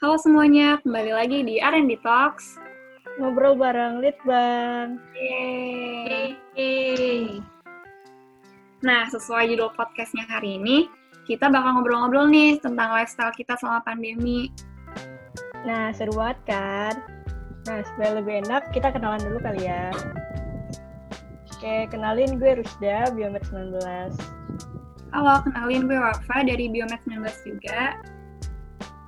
Halo 0.00 0.16
semuanya, 0.16 0.80
kembali 0.80 1.12
lagi 1.12 1.44
di 1.44 1.60
R&D 1.60 2.00
Talks. 2.00 2.56
Ngobrol 3.20 3.52
bareng 3.52 4.00
Litbang. 4.00 4.96
Yeay. 5.12 7.36
Nah, 8.80 9.12
sesuai 9.12 9.52
judul 9.52 9.68
podcastnya 9.76 10.24
hari 10.24 10.56
ini, 10.56 10.88
kita 11.28 11.52
bakal 11.52 11.76
ngobrol-ngobrol 11.76 12.32
nih 12.32 12.56
tentang 12.64 12.96
lifestyle 12.96 13.28
kita 13.36 13.60
selama 13.60 13.84
pandemi. 13.84 14.48
Nah, 15.68 15.92
seru 15.92 16.16
banget 16.16 16.40
kan? 16.48 16.96
Nah, 17.68 17.84
supaya 17.92 18.24
lebih 18.24 18.40
enak, 18.48 18.72
kita 18.72 18.96
kenalan 18.96 19.20
dulu 19.20 19.36
kali 19.44 19.68
ya. 19.68 19.92
Oke, 21.52 21.92
kenalin 21.92 22.40
gue 22.40 22.56
Rusda, 22.56 23.12
Biomed 23.12 23.44
19. 23.52 24.16
Halo, 25.12 25.44
kenalin 25.44 25.84
gue 25.84 26.00
Wafa 26.00 26.48
dari 26.48 26.72
Biomed 26.72 27.04
19 27.04 27.20
juga. 27.44 28.00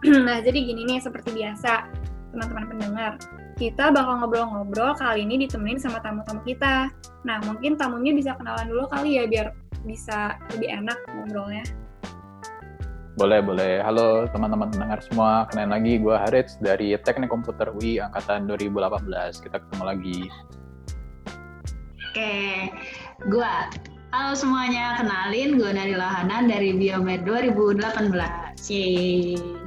nah, 0.26 0.42
jadi 0.42 0.58
gini 0.58 0.82
nih, 0.82 0.98
seperti 0.98 1.30
biasa, 1.30 1.86
teman-teman 2.34 2.66
pendengar. 2.74 3.12
Kita 3.54 3.94
bakal 3.94 4.18
ngobrol-ngobrol 4.18 4.98
kali 4.98 5.22
ini 5.22 5.46
ditemenin 5.46 5.78
sama 5.78 6.02
tamu-tamu 6.02 6.42
kita. 6.42 6.90
Nah, 7.22 7.38
mungkin 7.46 7.78
tamunya 7.78 8.10
bisa 8.10 8.34
kenalan 8.34 8.66
dulu 8.66 8.90
kali 8.90 9.22
ya, 9.22 9.30
biar 9.30 9.54
bisa 9.86 10.34
lebih 10.50 10.74
enak 10.82 10.98
ngobrolnya. 11.06 11.62
Boleh, 13.14 13.44
boleh. 13.44 13.78
Halo 13.84 14.26
teman-teman 14.34 14.74
pendengar 14.74 14.98
semua. 15.06 15.46
Kenalin 15.52 15.70
lagi, 15.70 15.92
gue 16.02 16.16
Harits 16.16 16.58
dari 16.58 16.98
Teknik 16.98 17.30
Komputer 17.30 17.70
UI 17.70 18.02
Angkatan 18.02 18.50
2018. 18.50 19.38
Kita 19.38 19.62
ketemu 19.62 19.84
lagi. 19.86 20.18
Oke, 22.10 22.34
gua. 23.30 23.70
Halo 24.10 24.36
semuanya, 24.36 25.00
kenalin 25.00 25.56
gue 25.56 25.70
Nadila 25.72 26.08
Hanan 26.20 26.50
dari 26.50 26.74
Biomed 26.74 27.22
2018. 27.22 28.10
Yeay. 28.66 29.61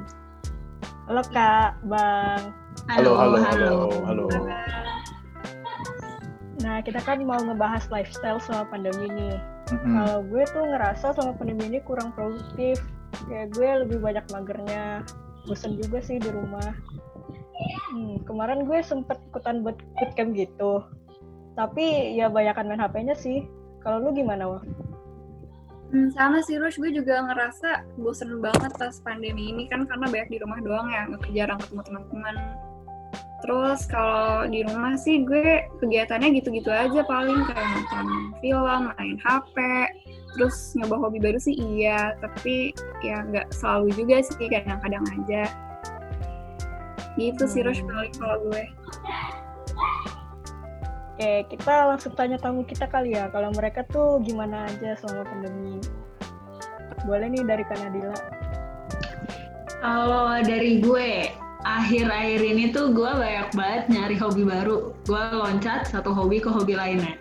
Halo 1.05 1.21
Kak, 1.29 1.85
Bang. 1.85 2.49
Halo, 2.89 3.13
halo, 3.13 3.37
halo, 3.37 3.73
halo. 4.09 4.25
Nah, 6.65 6.81
kita 6.81 6.97
kan 7.05 7.21
mau 7.21 7.37
ngebahas 7.37 7.85
lifestyle 7.93 8.41
selama 8.41 8.73
pandemi 8.73 9.13
nih. 9.13 9.37
Mm-mm. 9.70 9.85
Kalau 9.85 10.25
gue 10.25 10.43
tuh 10.49 10.65
ngerasa 10.65 11.13
selama 11.13 11.37
pandemi 11.37 11.70
ini 11.70 11.79
kurang 11.85 12.09
produktif. 12.17 12.81
Kayak 13.29 13.53
gue 13.53 13.70
lebih 13.85 14.01
banyak 14.01 14.25
magernya. 14.34 15.05
Bosen 15.45 15.77
juga 15.77 16.01
sih 16.01 16.17
di 16.17 16.25
rumah. 16.34 16.73
Hmm, 17.93 18.25
kemarin 18.25 18.65
gue 18.65 18.81
sempet 18.81 19.21
ikutan 19.29 19.62
buat 19.62 19.77
bootcamp 20.01 20.34
gitu. 20.34 20.90
Tapi 21.53 22.17
ya 22.17 22.34
banyakan 22.34 22.65
main 22.65 22.81
HP-nya 22.81 23.13
sih. 23.13 23.45
Kalau 23.85 24.01
lu 24.01 24.09
gimana, 24.09 24.57
Wah? 24.57 24.65
Hmm, 25.93 26.09
sama 26.11 26.41
sih 26.41 26.57
Rush, 26.57 26.81
gue 26.81 26.89
juga 26.89 27.21
ngerasa 27.29 27.85
bosen 28.01 28.41
banget 28.41 28.73
pas 28.73 28.95
pandemi 29.05 29.53
ini 29.53 29.69
kan 29.69 29.85
karena 29.85 30.09
banyak 30.09 30.29
di 30.33 30.37
rumah 30.41 30.57
doang 30.65 30.89
ya, 30.89 31.05
nggak 31.05 31.29
jarang 31.31 31.59
ketemu 31.61 31.81
teman-teman. 31.85 32.35
Terus 33.45 33.85
kalau 33.85 34.49
di 34.49 34.65
rumah 34.65 34.97
sih 34.97 35.21
gue 35.21 35.69
kegiatannya 35.77 36.33
gitu-gitu 36.41 36.73
aja 36.73 37.05
paling 37.05 37.37
kayak 37.45 37.67
nonton 37.69 38.05
film, 38.41 38.81
main 38.97 39.17
HP, 39.21 39.55
terus 40.33 40.73
nyoba 40.73 41.05
hobi 41.05 41.21
baru 41.21 41.37
sih 41.37 41.53
iya, 41.53 42.17
tapi 42.17 42.73
ya 43.05 43.21
nggak 43.21 43.53
selalu 43.53 43.93
juga 43.93 44.25
sih, 44.25 44.49
kadang-kadang 44.49 45.05
aja. 45.21 45.43
Gitu 47.15 47.45
sih 47.45 47.61
Rush 47.61 47.85
paling 47.85 48.13
kalau 48.17 48.41
gue. 48.49 48.65
Oke, 51.16 51.48
kita 51.48 51.96
langsung 51.96 52.12
tanya 52.12 52.35
tamu 52.35 52.68
kita 52.68 52.91
kali 52.91 53.16
ya. 53.16 53.32
Kalau 53.32 53.48
mereka 53.55 53.88
tuh 53.88 54.20
gimana 54.20 54.68
aja 54.68 54.99
selama 54.99 55.24
pandemi? 55.24 55.80
Boleh 57.08 57.32
nih 57.32 57.48
dari 57.48 57.63
Kak 57.63 57.80
Nadila. 57.80 58.20
Kalau 59.80 60.43
dari 60.43 60.84
gue, 60.84 61.32
akhir-akhir 61.63 62.40
ini 62.43 62.76
tuh 62.76 62.91
gue 62.91 63.08
banyak 63.08 63.48
banget 63.55 63.84
nyari 63.96 64.19
hobi 64.19 64.44
baru. 64.44 64.91
Gue 65.08 65.24
loncat 65.31 65.88
satu 65.88 66.12
hobi 66.12 66.44
ke 66.44 66.52
hobi 66.52 66.75
lainnya. 66.75 67.16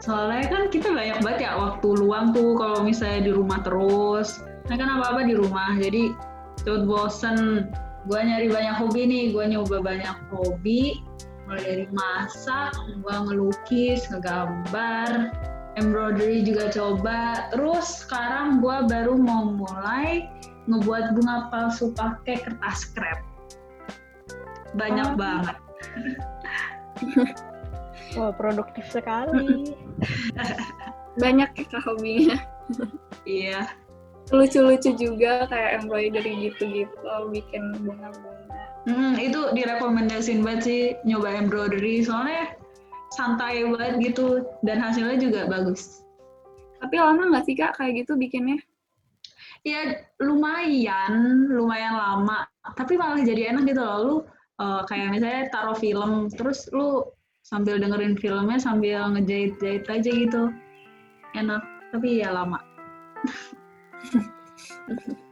Soalnya 0.00 0.48
kan 0.48 0.72
kita 0.72 0.88
banyak 0.88 1.20
banget 1.20 1.44
ya 1.44 1.60
waktu 1.60 1.88
luang 2.00 2.32
tuh 2.32 2.56
kalau 2.56 2.80
misalnya 2.80 3.28
di 3.28 3.32
rumah 3.36 3.60
terus. 3.60 4.40
Nah 4.72 4.80
kan 4.80 4.88
apa-apa 4.88 5.20
di 5.28 5.36
rumah, 5.36 5.76
jadi 5.76 6.16
cepet 6.64 6.88
bosen. 6.88 7.68
Gue 8.08 8.20
nyari 8.24 8.48
banyak 8.48 8.80
hobi 8.80 9.04
nih, 9.04 9.24
gue 9.36 9.44
nyoba 9.52 9.84
banyak 9.84 10.16
hobi. 10.32 10.96
Mulai 11.44 11.62
dari 11.62 11.86
masak, 11.92 12.72
gue 13.04 13.16
ngelukis, 13.28 14.08
ngegambar, 14.08 15.28
embroidery 15.76 16.40
juga 16.40 16.72
coba. 16.72 17.52
Terus 17.52 18.04
sekarang 18.06 18.64
gue 18.64 18.76
baru 18.88 19.14
mau 19.20 19.52
mulai 19.52 20.28
ngebuat 20.64 21.12
bunga 21.12 21.52
palsu 21.52 21.92
pakai 21.92 22.40
kertas 22.40 22.88
krep. 22.96 23.20
Banyak 24.74 25.14
Oh. 25.14 25.16
banget. 25.20 25.56
Wah, 28.16 28.32
produktif 28.32 28.86
sekali. 28.88 29.74
Banyak 31.22 31.50
ya 31.60 31.78
hobinya. 31.84 32.38
Iya. 33.28 33.60
Lucu-lucu 34.32 34.96
juga 34.96 35.44
kayak 35.52 35.84
embroidery 35.84 36.48
gitu-gitu, 36.48 37.04
bikin 37.28 37.76
bunga-bunga. 37.84 38.43
Hmm, 38.84 39.16
itu 39.16 39.40
direkomendasin 39.56 40.44
banget 40.44 40.60
sih 40.60 40.80
nyoba 41.08 41.40
embroidery 41.40 42.04
soalnya 42.04 42.52
santai 43.16 43.64
banget 43.64 44.12
gitu 44.12 44.44
dan 44.60 44.76
hasilnya 44.76 45.16
juga 45.16 45.48
bagus. 45.48 46.04
Tapi 46.84 47.00
lama 47.00 47.32
nggak 47.32 47.48
sih 47.48 47.56
Kak 47.56 47.80
kayak 47.80 48.04
gitu 48.04 48.20
bikinnya? 48.20 48.60
Ya 49.64 50.04
lumayan, 50.20 51.48
lumayan 51.48 51.96
lama. 51.96 52.44
Tapi 52.76 53.00
malah 53.00 53.24
jadi 53.24 53.56
enak 53.56 53.72
gitu 53.72 53.80
loh. 53.80 53.98
Lu 54.04 54.16
eh, 54.60 54.82
kayak 54.92 55.16
misalnya 55.16 55.48
taruh 55.48 55.78
film, 55.80 56.28
terus 56.28 56.68
lu 56.76 57.08
sambil 57.40 57.80
dengerin 57.80 58.20
filmnya 58.20 58.60
sambil 58.60 59.08
ngejahit-jahit 59.16 59.88
aja 59.88 60.10
gitu. 60.12 60.52
Enak, 61.32 61.64
tapi 61.88 62.20
ya 62.20 62.36
lama. 62.36 62.60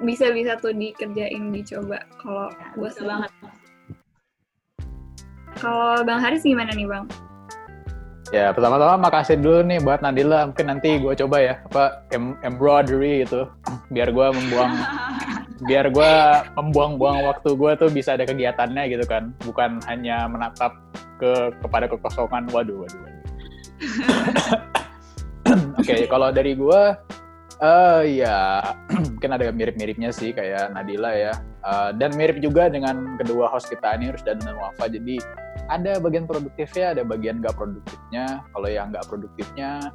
Bisa-bisa 0.00 0.56
tuh 0.60 0.72
dikerjain, 0.72 1.52
dicoba. 1.52 2.00
Kalau 2.20 2.48
gue 2.76 2.88
Bisa 2.88 3.04
banget. 3.04 3.30
Kalau 5.60 6.00
Bang 6.08 6.20
Haris 6.24 6.40
gimana 6.40 6.72
nih 6.72 6.88
Bang? 6.88 7.04
Ya, 8.30 8.54
pertama-tama 8.54 9.10
makasih 9.10 9.42
dulu 9.42 9.66
nih 9.66 9.82
buat 9.82 10.00
Nadila. 10.00 10.46
Mungkin 10.48 10.66
nanti 10.70 11.02
gue 11.02 11.12
coba 11.18 11.36
ya, 11.42 11.54
apa 11.66 12.06
em- 12.14 12.38
embroidery 12.46 13.26
itu, 13.26 13.42
biar 13.90 14.14
gue 14.14 14.26
membuang, 14.30 14.72
biar 15.68 15.90
gue 15.90 16.12
membuang-buang 16.54 17.26
waktu 17.26 17.58
gue 17.58 17.72
tuh 17.74 17.90
bisa 17.90 18.14
ada 18.14 18.22
kegiatannya 18.22 18.86
gitu 18.86 19.04
kan, 19.04 19.34
bukan 19.42 19.82
hanya 19.90 20.30
menatap 20.30 20.78
ke 21.18 21.50
kepada 21.58 21.90
kekosongan. 21.90 22.46
Waduh, 22.54 22.86
waduh. 22.86 23.00
waduh. 23.02 23.18
Oke, 25.82 26.06
kalau 26.06 26.30
dari 26.30 26.54
gue, 26.54 26.82
eh 27.60 28.24
ya 28.24 28.64
mungkin 29.16 29.30
ada 29.36 29.52
mirip-miripnya 29.52 30.10
sih 30.16 30.32
kayak 30.32 30.72
Nadila 30.72 31.12
ya, 31.12 31.34
Eh, 31.60 31.90
dan 32.00 32.16
mirip 32.16 32.40
juga 32.40 32.72
dengan 32.72 33.20
kedua 33.20 33.52
host 33.52 33.68
kita 33.68 34.00
ini 34.00 34.16
Rusdan 34.16 34.40
dan 34.40 34.56
Wafa. 34.56 34.88
Jadi 34.88 35.20
ada 35.68 36.00
bagian 36.00 36.24
produktifnya, 36.24 36.96
ada 36.96 37.02
bagian 37.04 37.44
nggak 37.44 37.52
produktifnya. 37.52 38.40
Kalau 38.56 38.68
yang 38.68 38.88
nggak 38.88 39.04
produktifnya, 39.12 39.92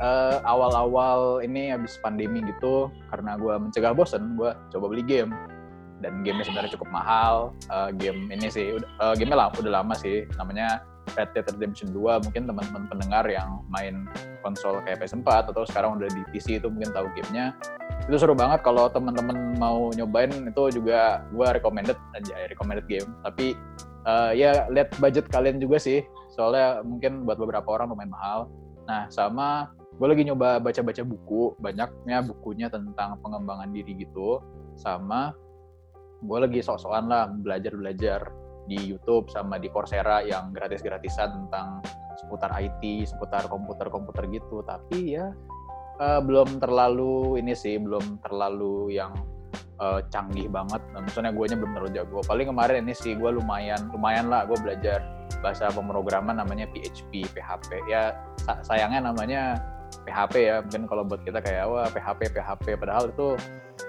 eh, 0.00 0.36
awal-awal 0.48 1.44
ini 1.44 1.68
habis 1.68 2.00
pandemi 2.00 2.40
gitu, 2.48 2.88
karena 3.12 3.36
gue 3.36 3.54
mencegah 3.60 3.92
bosen, 3.92 4.40
gue 4.40 4.56
coba 4.72 4.86
beli 4.88 5.04
game. 5.04 5.36
Dan 6.00 6.24
gamenya 6.24 6.48
sebenarnya 6.48 6.72
cukup 6.80 6.88
mahal. 6.88 7.52
Eh, 7.68 7.90
game 8.00 8.32
ini 8.32 8.48
sih, 8.48 8.72
eh, 8.80 9.14
gamenya 9.20 9.36
lama, 9.36 9.54
udah 9.60 9.72
lama 9.84 9.94
sih, 10.00 10.24
namanya 10.40 10.80
Red 11.14 11.30
Dead 11.36 11.46
Redemption 11.46 11.94
2. 11.94 12.24
Mungkin 12.26 12.42
teman-teman 12.50 12.90
pendengar 12.90 13.24
yang 13.30 13.62
main 13.70 14.10
konsol 14.42 14.82
kayak 14.82 15.04
PS4 15.04 15.54
atau 15.54 15.62
sekarang 15.68 16.00
udah 16.00 16.10
di 16.10 16.22
PC 16.34 16.58
itu 16.58 16.66
mungkin 16.66 16.90
tahu 16.90 17.06
gamenya. 17.14 17.54
Itu 18.10 18.18
seru 18.18 18.34
banget 18.34 18.66
kalau 18.66 18.90
teman-teman 18.90 19.54
mau 19.60 19.94
nyobain 19.94 20.30
itu 20.30 20.82
juga 20.82 21.22
gue 21.30 21.46
recommended 21.46 21.98
aja, 22.18 22.34
recommended 22.50 22.86
game. 22.90 23.06
Tapi 23.22 23.54
Eh, 24.06 24.32
ya 24.38 24.70
lihat 24.70 24.94
budget 25.02 25.26
kalian 25.26 25.58
juga 25.58 25.82
sih 25.82 26.06
soalnya 26.30 26.78
mungkin 26.86 27.26
buat 27.26 27.42
beberapa 27.42 27.74
orang 27.74 27.90
lumayan 27.90 28.14
mahal 28.14 28.46
nah 28.86 29.10
sama 29.10 29.74
gue 29.98 30.06
lagi 30.06 30.22
nyoba 30.30 30.62
baca-baca 30.62 31.02
buku 31.02 31.58
banyaknya 31.58 32.22
bukunya 32.22 32.70
tentang 32.70 33.18
pengembangan 33.18 33.66
diri 33.74 33.98
gitu 33.98 34.38
sama 34.78 35.34
gue 36.22 36.38
lagi 36.38 36.62
sok-sokan 36.62 37.10
lah 37.10 37.26
belajar-belajar 37.34 38.30
di 38.66 38.78
YouTube 38.94 39.30
sama 39.30 39.56
di 39.56 39.70
Coursera 39.70 40.22
yang 40.22 40.50
gratis-gratisan 40.50 41.46
tentang 41.46 41.80
seputar 42.16 42.50
IT 42.58 42.82
seputar 43.06 43.46
komputer-komputer 43.46 44.26
gitu 44.32 44.64
tapi 44.66 45.14
ya 45.16 45.30
eh, 46.00 46.20
belum 46.20 46.58
terlalu 46.58 47.40
ini 47.40 47.52
sih 47.54 47.78
belum 47.78 48.20
terlalu 48.24 48.96
yang 48.96 49.12
eh, 49.76 50.00
canggih 50.08 50.48
banget. 50.48 50.80
Nah, 50.96 51.04
misalnya 51.04 51.32
gue 51.36 51.46
belum 51.52 51.72
terlalu 51.76 51.92
jago. 51.92 52.18
Paling 52.24 52.48
kemarin 52.48 52.88
ini 52.88 52.96
sih 52.96 53.12
gue 53.12 53.30
lumayan, 53.30 53.92
lumayan 53.92 54.32
lah 54.32 54.48
gue 54.48 54.56
belajar 54.56 55.04
bahasa 55.44 55.68
pemrograman 55.68 56.40
namanya 56.40 56.64
PHP, 56.72 57.28
PHP. 57.36 57.84
Ya 57.88 58.16
sa- 58.40 58.60
sayangnya 58.64 59.12
namanya 59.12 59.60
PHP 60.08 60.34
ya. 60.48 60.56
Mungkin 60.64 60.88
kalau 60.88 61.02
buat 61.04 61.20
kita 61.24 61.44
kayak 61.44 61.64
wah 61.68 61.88
PHP, 61.92 62.32
PHP. 62.32 62.66
Padahal 62.80 63.12
itu 63.12 63.36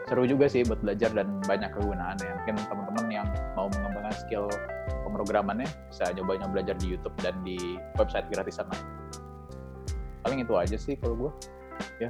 seru 0.08 0.24
juga 0.28 0.46
sih 0.52 0.64
buat 0.68 0.80
belajar 0.84 1.12
dan 1.16 1.28
banyak 1.44 1.72
kegunaannya. 1.76 2.32
Mungkin 2.44 2.56
teman-teman 2.68 3.06
yang 3.12 3.28
mau 3.56 3.68
mengembangkan 3.72 4.16
skill 4.16 4.48
pemrogramannya 5.08 5.68
bisa 5.92 6.12
nyoba-nyoba 6.16 6.52
belajar 6.60 6.76
di 6.80 6.88
YouTube 6.96 7.16
dan 7.24 7.36
di 7.44 7.80
website 7.96 8.28
gratisan 8.32 8.68
lain. 8.72 8.86
Paling 10.24 10.40
itu 10.44 10.54
aja 10.56 10.78
sih 10.80 10.96
kalau 11.00 11.16
gue. 11.16 11.32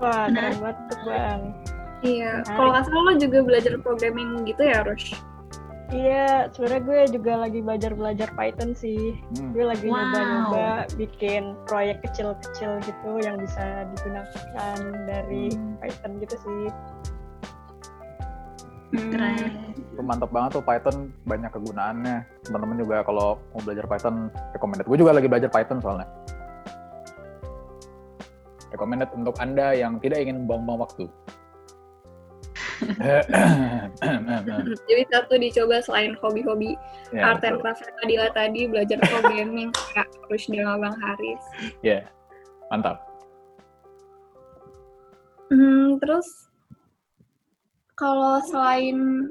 Wah, 0.00 0.26
Nah. 0.32 0.48
keren 0.48 0.56
banget 0.64 0.76
tuh 0.88 0.98
bang. 1.04 1.40
Iya, 2.00 2.32
kalau 2.48 2.72
nggak 2.72 2.84
salah 2.88 3.02
lo 3.04 3.12
juga 3.20 3.38
belajar 3.44 3.72
programming 3.84 4.48
gitu 4.48 4.62
ya, 4.64 4.80
Rush? 4.80 5.12
Iya, 5.90 6.46
sebenarnya 6.54 6.82
gue 6.86 7.00
juga 7.18 7.32
lagi 7.34 7.58
belajar-belajar 7.66 8.30
Python 8.38 8.78
sih. 8.78 9.18
Hmm. 9.34 9.50
Gue 9.50 9.66
lagi 9.66 9.90
Wow. 9.90 9.98
nyoba-nyoba 9.98 10.68
bikin 10.94 11.42
proyek 11.66 11.98
kecil-kecil 12.06 12.78
gitu 12.86 13.10
yang 13.18 13.34
bisa 13.42 13.90
digunakan 13.98 14.78
dari 15.10 15.50
Hmm. 15.50 15.74
Python 15.82 16.12
gitu 16.22 16.36
sih. 16.38 16.62
Keren. 18.90 19.74
Itu 19.74 20.02
mantap 20.02 20.30
banget 20.30 20.58
tuh 20.58 20.62
Python 20.62 21.10
banyak 21.26 21.50
kegunaannya. 21.50 22.16
Teman-teman 22.46 22.76
juga 22.78 22.96
kalau 23.02 23.38
mau 23.50 23.60
belajar 23.62 23.86
Python 23.86 24.30
recommended. 24.54 24.86
Gue 24.86 24.98
juga 24.98 25.14
lagi 25.14 25.26
belajar 25.26 25.50
Python 25.50 25.82
soalnya. 25.82 26.06
Recommended 28.70 29.10
untuk 29.14 29.34
Anda 29.42 29.74
yang 29.74 29.98
tidak 29.98 30.22
ingin 30.22 30.46
buang-buang 30.46 30.86
waktu. 30.86 31.10
Jadi 34.88 35.02
satu 35.12 35.34
dicoba 35.36 35.84
selain 35.84 36.16
hobi-hobi 36.20 36.76
ya, 37.12 37.34
art 37.34 37.44
and 37.44 37.60
craft 37.60 37.84
Adila 38.04 38.32
tadi, 38.32 38.66
belajar 38.66 38.98
programming 39.04 39.70
kayak 39.92 40.08
Rush 40.32 40.48
sama 40.48 40.80
Bang 40.80 40.96
Haris. 41.00 41.42
Ya, 41.84 42.08
mantap. 42.72 43.04
Hmm, 45.50 45.98
terus 45.98 46.48
kalau 47.98 48.38
selain 48.46 49.28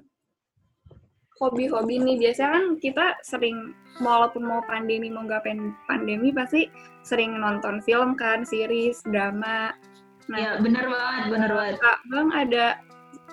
hobi-hobi 1.40 2.04
nih, 2.04 2.20
biasanya 2.20 2.60
kan 2.60 2.66
kita 2.84 3.06
sering, 3.24 3.72
walaupun 4.04 4.44
mau 4.44 4.60
pandemi, 4.68 5.08
mau 5.08 5.24
nggak 5.24 5.48
pandemi, 5.88 6.36
pasti 6.36 6.68
sering 7.08 7.40
nonton 7.40 7.80
film 7.82 8.20
kan, 8.20 8.44
series, 8.44 9.00
drama. 9.08 9.72
Nah, 10.30 10.38
Ya 10.38 10.52
bener 10.62 10.86
banget, 10.86 11.24
bener 11.32 11.52
banget. 11.56 11.76
Kak 11.82 12.00
Bang 12.12 12.30
ada 12.36 12.78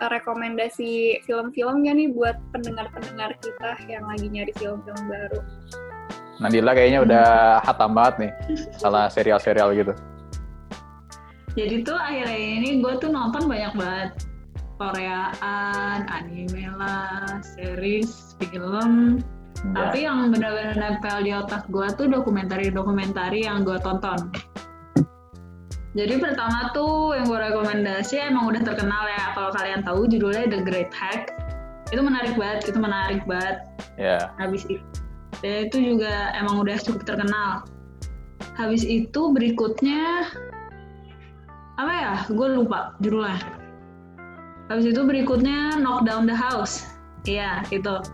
rekomendasi 0.01 1.25
film-film 1.25 1.83
nggak 1.83 1.95
nih 1.97 2.09
buat 2.13 2.37
pendengar-pendengar 2.53 3.33
kita 3.41 3.71
yang 3.89 4.05
lagi 4.05 4.27
nyari 4.29 4.53
film-film 4.61 5.03
baru? 5.09 5.41
Nadila 6.37 6.77
kayaknya 6.77 7.01
udah 7.01 7.27
hatam 7.65 7.97
banget 7.97 8.15
nih 8.21 8.33
salah 8.77 9.09
serial-serial 9.09 9.73
gitu. 9.73 9.93
Jadi 11.57 11.81
tuh 11.81 11.97
akhir-akhir 11.97 12.51
ini 12.61 12.85
gue 12.85 12.95
tuh 13.01 13.09
nonton 13.09 13.49
banyak 13.49 13.73
banget 13.73 14.11
Koreaan, 14.77 16.05
anime 16.05 16.69
lah, 16.77 17.41
series, 17.41 18.37
film. 18.37 19.25
Ya. 19.73 19.73
Tapi 19.73 20.05
yang 20.05 20.29
benar-benar 20.29 20.77
nempel 20.77 21.25
di 21.25 21.33
otak 21.33 21.65
gue 21.73 21.89
tuh 21.97 22.13
dokumentari-dokumentari 22.13 23.49
yang 23.49 23.65
gue 23.65 23.81
tonton. 23.81 24.29
Jadi 25.97 26.21
pertama 26.21 26.77
tuh 26.77 27.17
yang 27.17 27.25
gue 27.25 27.41
rekomendasi 27.41 28.21
emang 28.21 28.53
udah 28.53 28.61
terkenal 28.61 29.09
ya. 29.09 29.33
Kalau 29.33 29.49
kalian 29.57 29.81
tahu 29.81 30.05
judulnya 30.05 30.45
The 30.45 30.61
Great 30.61 30.93
Hack. 30.93 31.33
Itu 31.89 32.05
menarik 32.05 32.37
banget, 32.37 32.69
itu 32.69 32.77
menarik 32.77 33.25
banget. 33.25 33.65
Ya, 33.97 34.29
Habis 34.37 34.69
itu, 34.69 34.85
dan 35.41 35.73
itu 35.73 35.77
juga 35.81 36.37
emang 36.37 36.61
udah 36.61 36.77
cukup 36.85 37.09
terkenal. 37.09 37.65
Habis 38.61 38.85
itu 38.85 39.33
berikutnya 39.33 40.29
apa 41.81 41.93
ya? 41.97 42.15
Gue 42.29 42.53
lupa 42.53 42.93
judulnya. 43.01 43.41
Habis 44.69 44.93
itu 44.93 45.01
berikutnya 45.01 45.81
Knock 45.81 46.05
Down 46.05 46.29
the 46.29 46.37
House. 46.37 46.85
Iya, 47.25 47.65
itu. 47.73 48.05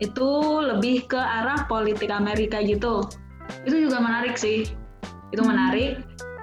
Itu 0.00 0.64
lebih 0.64 1.04
ke 1.04 1.20
arah 1.20 1.68
politik 1.68 2.08
Amerika 2.08 2.64
gitu. 2.64 3.04
Itu 3.68 3.76
juga 3.76 4.00
menarik 4.00 4.40
sih. 4.40 4.64
Itu 5.36 5.44
menarik. 5.44 6.00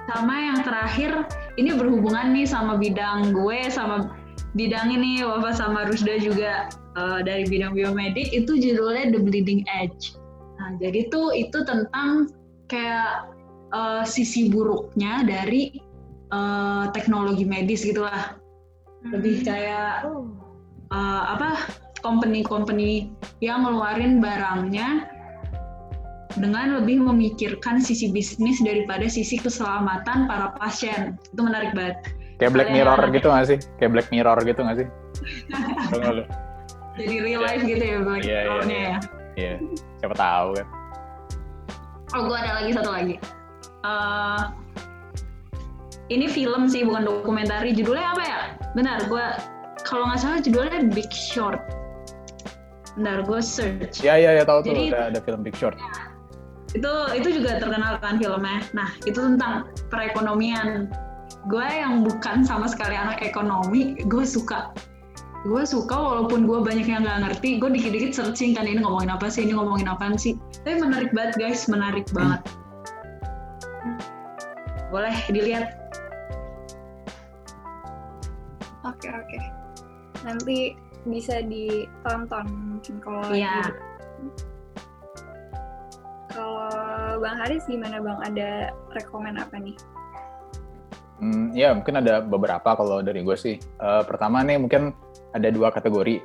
Sama 0.08 0.34
yang 0.40 0.64
terakhir, 0.64 1.28
ini 1.60 1.76
berhubungan 1.76 2.32
nih 2.32 2.48
sama 2.48 2.80
bidang 2.80 3.36
gue, 3.36 3.68
sama 3.68 4.16
bidang 4.56 4.88
ini, 4.88 5.20
Wafa 5.20 5.52
sama 5.52 5.84
Rusda 5.84 6.16
juga 6.16 6.72
eh, 6.96 7.20
dari 7.28 7.44
bidang 7.44 7.76
biomedik, 7.76 8.32
itu 8.32 8.56
judulnya 8.56 9.12
The 9.12 9.20
Bleeding 9.20 9.68
Edge. 9.68 10.16
Nah, 10.56 10.80
jadi 10.80 11.12
tuh 11.12 11.36
itu 11.36 11.60
tentang 11.68 12.32
kayak 12.72 13.36
eh, 13.76 14.04
sisi 14.08 14.48
buruknya 14.48 15.28
dari 15.28 15.76
eh, 16.32 16.84
teknologi 16.96 17.44
medis 17.44 17.84
gitu 17.84 18.08
lah. 18.08 18.32
Lebih 19.12 19.44
kayak 19.44 20.08
Oh. 20.08 20.24
eh, 20.88 21.22
apa 21.36 21.68
company-company 22.00 23.12
yang 23.44 23.68
ngeluarin 23.68 24.24
barangnya 24.24 25.04
dengan 26.38 26.80
lebih 26.80 27.02
memikirkan 27.02 27.78
sisi 27.78 28.08
bisnis 28.08 28.62
daripada 28.62 29.04
sisi 29.06 29.36
keselamatan 29.36 30.26
para 30.26 30.54
pasien. 30.56 31.18
Itu 31.30 31.42
menarik 31.42 31.74
banget. 31.74 31.98
kayak 32.38 32.54
Black 32.54 32.70
Kalian- 32.70 32.86
Mirror 32.86 33.00
gitu 33.10 33.26
nggak 33.28 33.46
sih? 33.50 33.58
Kayak 33.76 33.90
Black 33.98 34.08
Mirror 34.14 34.38
gitu 34.46 34.60
nggak 34.62 34.76
sih? 34.78 34.86
Jadi 36.98 37.14
real 37.18 37.42
life 37.42 37.62
gitu 37.62 37.82
ya 37.82 37.98
Black 38.02 38.22
Iya, 38.22 38.30
iya, 38.30 38.40
Mirror-nya 38.42 38.78
iya. 38.78 38.88
ya. 38.88 38.98
Iya, 39.38 39.52
siapa 39.98 40.14
tahu 40.14 40.48
kan. 40.54 40.66
Oh, 42.14 42.20
gue 42.24 42.36
ada 42.38 42.52
lagi 42.58 42.70
satu 42.74 42.90
lagi. 42.90 43.14
Eh, 43.84 44.42
ini 46.10 46.26
film 46.26 46.66
sih, 46.66 46.82
bukan 46.82 47.04
dokumentari. 47.04 47.70
Judulnya 47.70 48.06
apa 48.14 48.22
ya? 48.22 48.38
Benar, 48.74 49.06
gue 49.06 49.24
kalau 49.82 50.06
nggak 50.06 50.18
salah 50.18 50.38
judulnya 50.38 50.90
Big 50.90 51.10
Short. 51.10 51.58
Bentar, 52.94 53.22
gue 53.22 53.38
search. 53.38 54.02
Iya, 54.02 54.14
iya, 54.18 54.30
ya 54.38 54.44
tahu 54.44 54.62
tuh 54.62 54.74
Jadi- 54.74 54.90
ada, 54.90 55.10
ada 55.10 55.20
film 55.22 55.42
Big 55.42 55.54
Short. 55.54 55.78
Itu 56.76 56.92
itu 57.16 57.28
juga 57.40 57.56
terkenal 57.56 57.96
kan 58.04 58.20
filmnya. 58.20 58.60
Nah, 58.76 58.92
itu 59.08 59.16
tentang 59.16 59.72
perekonomian. 59.88 60.92
Gue 61.48 61.64
yang 61.64 62.04
bukan 62.04 62.44
sama 62.44 62.68
sekali 62.68 62.92
anak 62.92 63.24
ekonomi, 63.24 63.96
gue 64.04 64.24
suka. 64.24 64.76
Gue 65.48 65.62
suka 65.64 65.94
walaupun 65.94 66.44
gue 66.44 66.60
banyak 66.60 66.84
yang 66.84 67.06
nggak 67.06 67.24
ngerti, 67.24 67.62
gue 67.62 67.70
dikit-dikit 67.72 68.12
searching 68.12 68.52
kan 68.52 68.68
ini 68.68 68.82
ngomongin 68.82 69.08
apa 69.08 69.30
sih, 69.32 69.46
ini 69.46 69.56
ngomongin 69.56 69.88
apaan 69.88 70.18
sih. 70.18 70.36
Tapi 70.66 70.82
menarik 70.82 71.14
banget 71.14 71.40
guys, 71.40 71.64
menarik 71.70 72.04
banget. 72.12 72.42
Boleh 74.92 75.14
dilihat. 75.30 75.72
Oke 78.84 79.08
oke. 79.08 79.40
Nanti 80.26 80.74
bisa 81.06 81.40
ditonton 81.44 82.44
mungkin 82.76 82.94
kalau 83.00 83.22
lagi- 83.30 83.72
Kalau 86.38 87.18
Bang 87.18 87.34
Haris 87.34 87.66
gimana 87.66 87.98
Bang? 87.98 88.22
Ada 88.22 88.70
rekomen 88.94 89.42
apa 89.42 89.58
nih? 89.58 89.74
Hmm, 91.18 91.50
ya 91.50 91.74
mungkin 91.74 91.98
ada 91.98 92.22
beberapa 92.22 92.78
kalau 92.78 93.02
dari 93.02 93.26
gue 93.26 93.34
sih. 93.34 93.58
Eh, 93.58 94.02
pertama 94.06 94.46
nih 94.46 94.54
mungkin 94.54 94.94
ada 95.34 95.50
dua 95.50 95.74
kategori, 95.74 96.22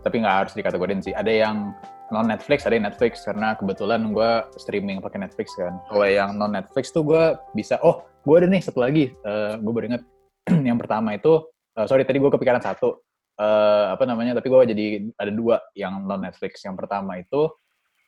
tapi 0.00 0.24
nggak 0.24 0.36
harus 0.40 0.52
dikategorin 0.56 1.04
sih. 1.04 1.12
Ada 1.12 1.28
yang 1.28 1.76
non 2.08 2.24
Netflix, 2.24 2.64
ada 2.64 2.72
yang 2.72 2.88
Netflix 2.88 3.20
karena 3.20 3.52
kebetulan 3.52 4.16
gue 4.16 4.30
streaming 4.56 5.04
pakai 5.04 5.28
Netflix 5.28 5.52
kan. 5.60 5.76
Kalau 5.92 6.08
yang 6.08 6.40
non 6.40 6.56
Netflix 6.56 6.88
tuh 6.88 7.04
gue 7.04 7.36
bisa, 7.52 7.76
oh 7.84 8.08
gue 8.24 8.40
ada 8.40 8.48
nih 8.48 8.64
satu 8.64 8.80
lagi. 8.80 9.12
Eh, 9.12 9.52
gue 9.60 9.72
baru 9.76 9.92
ingat 9.92 10.02
yang 10.72 10.80
pertama 10.80 11.12
itu, 11.20 11.44
eh, 11.76 11.84
sorry 11.84 12.08
tadi 12.08 12.16
gue 12.16 12.32
kepikiran 12.32 12.64
satu. 12.64 12.96
Eh, 13.36 13.86
apa 13.92 14.08
namanya? 14.08 14.40
Tapi 14.40 14.48
gue 14.48 14.72
jadi 14.72 14.86
ada 15.20 15.28
dua 15.28 15.60
yang 15.76 16.00
non 16.08 16.24
Netflix. 16.24 16.64
Yang 16.64 16.80
pertama 16.80 17.20
itu 17.20 17.44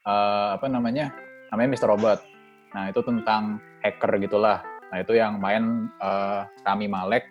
eh, 0.09 0.49
apa 0.57 0.65
namanya? 0.73 1.13
Namanya 1.53 1.69
Mr. 1.77 1.89
Robot. 1.93 2.19
Nah 2.73 2.89
itu 2.89 3.01
tentang 3.05 3.61
hacker 3.85 4.17
gitulah. 4.19 4.65
Nah 4.89 4.99
itu 5.01 5.13
yang 5.17 5.37
main 5.39 5.93
eh, 6.01 6.41
Rami 6.65 6.89
Malek, 6.89 7.29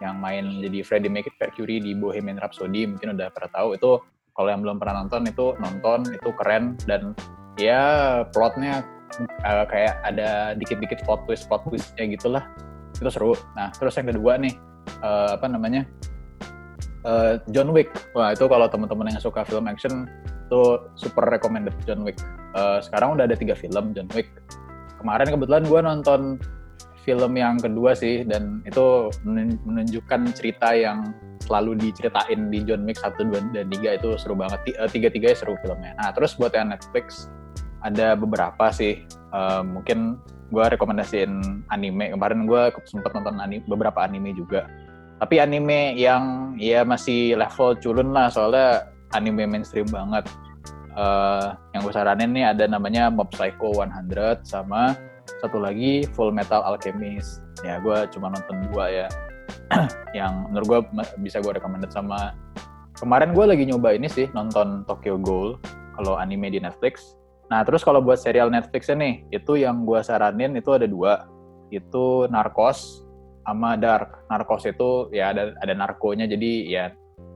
yang 0.00 0.16
main 0.18 0.64
jadi 0.64 0.80
Freddie 0.80 1.12
Mercury 1.12 1.78
di 1.84 1.92
Bohemian 1.92 2.40
Rhapsody, 2.40 2.88
mungkin 2.88 3.14
udah 3.14 3.28
pernah 3.30 3.50
tahu. 3.52 3.68
Itu 3.76 3.90
kalau 4.32 4.48
yang 4.48 4.64
belum 4.64 4.80
pernah 4.80 5.04
nonton 5.04 5.28
itu 5.28 5.52
nonton, 5.60 6.08
itu 6.08 6.30
keren 6.40 6.74
dan 6.88 7.12
ya 7.60 8.24
plotnya 8.32 8.82
eh, 9.44 9.64
kayak 9.68 9.94
ada 10.02 10.56
dikit-dikit 10.56 11.04
plot 11.04 11.28
twist 11.28 11.46
plot 11.46 11.68
twistnya 11.68 12.08
gitulah. 12.08 12.44
Itu 12.96 13.12
seru. 13.12 13.32
Nah 13.52 13.68
terus 13.76 13.94
yang 14.00 14.08
kedua 14.08 14.40
nih 14.40 14.56
eh, 15.04 15.30
apa 15.36 15.44
namanya 15.44 15.84
Eh, 17.06 17.34
John 17.54 17.70
Wick. 17.70 17.88
Wah 18.12 18.34
itu 18.34 18.44
kalau 18.50 18.66
teman-teman 18.66 19.14
yang 19.14 19.22
suka 19.22 19.46
film 19.46 19.70
action 19.70 20.10
itu 20.48 20.62
super 20.98 21.24
recommended 21.30 21.74
John 21.86 22.02
Wick. 22.02 22.18
Eh, 22.54 22.78
sekarang 22.80 23.18
udah 23.18 23.28
ada 23.28 23.36
tiga 23.36 23.52
film 23.52 23.92
John 23.92 24.08
Wick 24.16 24.28
kemarin 24.98 25.30
kebetulan 25.30 25.62
gue 25.68 25.80
nonton 25.84 26.20
film 27.04 27.32
yang 27.36 27.56
kedua 27.56 27.96
sih 27.96 28.26
dan 28.26 28.60
itu 28.64 29.08
menun- 29.24 29.60
menunjukkan 29.64 30.32
cerita 30.36 30.74
yang 30.76 31.12
selalu 31.40 31.78
diceritain 31.80 32.52
di 32.52 32.60
John 32.66 32.84
Wick 32.84 33.00
1, 33.00 33.16
2, 33.24 33.54
dan 33.56 33.66
3 33.72 33.96
itu 33.96 34.12
seru 34.20 34.36
banget. 34.36 34.60
Eh, 34.68 34.88
Tiga-tiganya 34.88 35.36
seru 35.36 35.56
filmnya. 35.64 35.96
Nah 35.96 36.12
terus 36.12 36.36
buat 36.36 36.52
yang 36.52 36.68
Netflix 36.68 37.32
ada 37.80 38.12
beberapa 38.18 38.68
sih. 38.68 39.04
Eh, 39.08 39.62
mungkin 39.64 40.20
gue 40.48 40.64
rekomendasiin 40.64 41.64
anime. 41.68 42.12
Kemarin 42.12 42.48
gue 42.48 42.62
sempat 42.88 43.12
nonton 43.12 43.36
anime, 43.40 43.64
beberapa 43.68 44.00
anime 44.04 44.32
juga. 44.32 44.64
tapi 45.18 45.42
anime 45.42 45.98
yang 45.98 46.54
ya 46.62 46.86
masih 46.86 47.34
level 47.34 47.74
culun 47.82 48.14
lah 48.14 48.30
soalnya 48.30 48.86
anime 49.10 49.50
mainstream 49.50 49.90
banget. 49.90 50.30
Uh, 50.98 51.54
yang 51.78 51.86
gue 51.86 51.94
saranin 51.94 52.34
nih 52.34 52.50
ada 52.50 52.66
namanya 52.66 53.06
Mob 53.06 53.30
Psycho 53.30 53.70
100 53.70 54.42
sama 54.42 54.98
satu 55.38 55.62
lagi 55.62 56.02
Full 56.18 56.34
Metal 56.34 56.58
Alchemist. 56.58 57.38
Ya 57.62 57.78
gue 57.78 58.10
cuma 58.10 58.34
nonton 58.34 58.66
dua 58.66 58.90
ya. 58.90 59.06
yang 60.18 60.50
menurut 60.50 60.66
gue 60.66 60.80
bisa 61.22 61.38
gue 61.38 61.54
rekomendasi 61.54 61.94
sama 61.94 62.34
kemarin 62.98 63.30
gue 63.30 63.46
lagi 63.46 63.64
nyoba 63.68 63.94
ini 63.94 64.10
sih 64.10 64.26
nonton 64.34 64.82
Tokyo 64.90 65.14
Ghoul 65.22 65.54
kalau 65.94 66.18
anime 66.18 66.50
di 66.50 66.58
Netflix. 66.58 67.14
Nah 67.46 67.62
terus 67.62 67.86
kalau 67.86 68.02
buat 68.02 68.18
serial 68.18 68.50
Netflix 68.50 68.90
nih 68.90 69.22
itu 69.30 69.54
yang 69.54 69.86
gue 69.86 70.02
saranin 70.02 70.58
itu 70.58 70.74
ada 70.74 70.90
dua 70.90 71.30
itu 71.70 72.26
Narcos 72.26 73.06
sama 73.46 73.78
Dark. 73.78 74.26
Narcos 74.26 74.66
itu 74.66 75.14
ya 75.14 75.30
ada 75.30 75.54
ada 75.62 75.72
narkonya 75.78 76.26
jadi 76.26 76.50
ya 76.66 76.84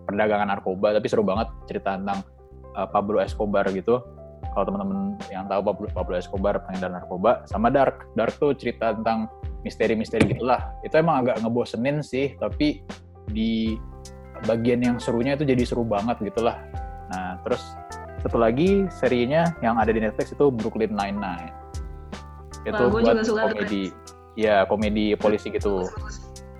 perdagangan 0.03 0.51
narkoba 0.51 0.99
tapi 0.99 1.07
seru 1.07 1.23
banget 1.23 1.47
cerita 1.71 1.95
tentang 1.95 2.27
uh, 2.77 2.89
Pablo 2.89 3.19
Escobar 3.23 3.67
gitu. 3.71 4.01
Kalau 4.53 4.65
teman-teman 4.69 5.17
yang 5.33 5.49
tahu 5.49 5.65
Pablo, 5.65 5.87
Pablo 5.97 6.15
Escobar 6.21 6.61
pengedar 6.69 6.93
narkoba 6.93 7.47
sama 7.49 7.73
Dark. 7.73 8.05
Dark 8.13 8.37
tuh 8.37 8.53
cerita 8.53 8.93
tentang 8.93 9.33
misteri-misteri 9.65 10.29
gitulah. 10.29 10.77
Itu 10.85 11.01
emang 11.01 11.25
agak 11.25 11.41
ngebosenin 11.41 12.05
sih, 12.05 12.37
tapi 12.37 12.85
di 13.33 13.81
bagian 14.45 14.83
yang 14.83 14.97
serunya 14.99 15.39
itu 15.39 15.47
jadi 15.47 15.63
seru 15.65 15.87
banget 15.87 16.21
gitulah. 16.21 16.59
Nah, 17.09 17.41
terus 17.47 17.63
satu 18.21 18.39
lagi 18.39 18.87
serinya 18.93 19.55
yang 19.65 19.79
ada 19.79 19.91
di 19.91 20.03
Netflix 20.03 20.35
itu 20.35 20.51
Brooklyn 20.51 20.93
Nine-Nine. 20.93 21.51
Itu 22.69 22.83
Wah, 22.91 23.03
buat 23.03 23.25
komedi. 23.25 23.91
Ya, 24.37 24.65
komedi 24.67 25.17
polisi 25.17 25.49
gitu. 25.49 25.89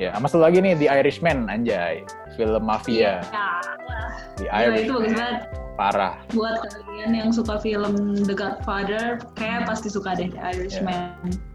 Ya, 0.01 0.17
sama 0.17 0.27
satu 0.27 0.43
lagi 0.43 0.59
nih 0.65 0.75
The 0.81 0.89
Irishman, 0.91 1.47
anjay. 1.47 2.03
Film 2.37 2.63
mafia. 2.65 3.21
Ya. 3.21 3.61
The 4.41 4.47
Irishman. 4.49 4.85
itu 4.85 4.93
bagus 4.97 5.13
banget. 5.15 5.39
Parah. 5.77 6.15
Buat 6.37 6.57
kalian 6.69 7.11
yang 7.17 7.31
suka 7.33 7.61
film 7.61 8.17
The 8.29 8.37
Godfather, 8.37 9.21
kayak 9.37 9.65
pasti 9.65 9.89
suka 9.89 10.17
deh 10.17 10.29
The 10.33 10.41
Irishman. 10.41 11.17
Yeah 11.25 11.53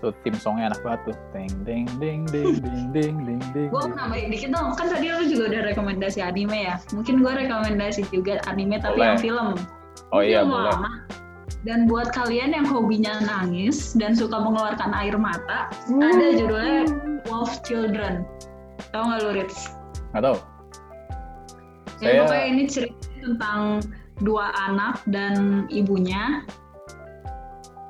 tuh 0.00 0.16
tim 0.24 0.34
songnya 0.34 0.72
enak 0.72 0.80
banget 0.80 1.00
tuh 1.12 1.16
ding 1.36 1.54
ding 1.68 1.86
ding 2.00 2.20
ding 2.32 2.56
ding 2.56 2.88
ding 2.90 3.16
ding 3.28 3.40
ding 3.52 3.68
gue 3.68 3.82
nambahin 3.92 4.32
dikit 4.32 4.50
dong 4.56 4.72
kan 4.74 4.88
tadi 4.88 5.12
lu 5.12 5.28
juga 5.28 5.44
udah 5.52 5.62
rekomendasi 5.70 6.24
anime 6.24 6.56
ya 6.56 6.80
mungkin 6.96 7.20
gue 7.20 7.32
rekomendasi 7.46 8.08
juga 8.08 8.40
anime 8.48 8.80
tapi 8.80 8.96
boleh. 8.96 9.06
yang 9.12 9.20
film 9.20 9.48
oh 10.16 10.22
iya 10.24 10.40
boleh 10.42 10.72
lama. 10.72 11.04
dan 11.68 11.84
buat 11.84 12.08
kalian 12.16 12.56
yang 12.56 12.64
hobinya 12.64 13.20
nangis 13.20 13.92
dan 13.92 14.16
suka 14.16 14.40
mengeluarkan 14.40 14.90
air 14.96 15.14
mata 15.20 15.68
hmm. 15.92 16.00
ada 16.00 16.26
judulnya 16.32 16.80
Wolf 17.28 17.60
Children 17.68 18.24
tau 18.96 19.04
gak 19.04 19.20
lu 19.20 19.30
Ritz? 19.36 19.79
Gak 20.10 20.24
tau 20.26 20.38
ya 22.00 22.16
Saya... 22.16 22.20
pokoknya 22.24 22.46
ini 22.48 22.62
cerita 22.66 23.08
tentang 23.20 23.60
dua 24.20 24.52
anak 24.68 25.00
dan 25.08 25.64
ibunya 25.68 26.44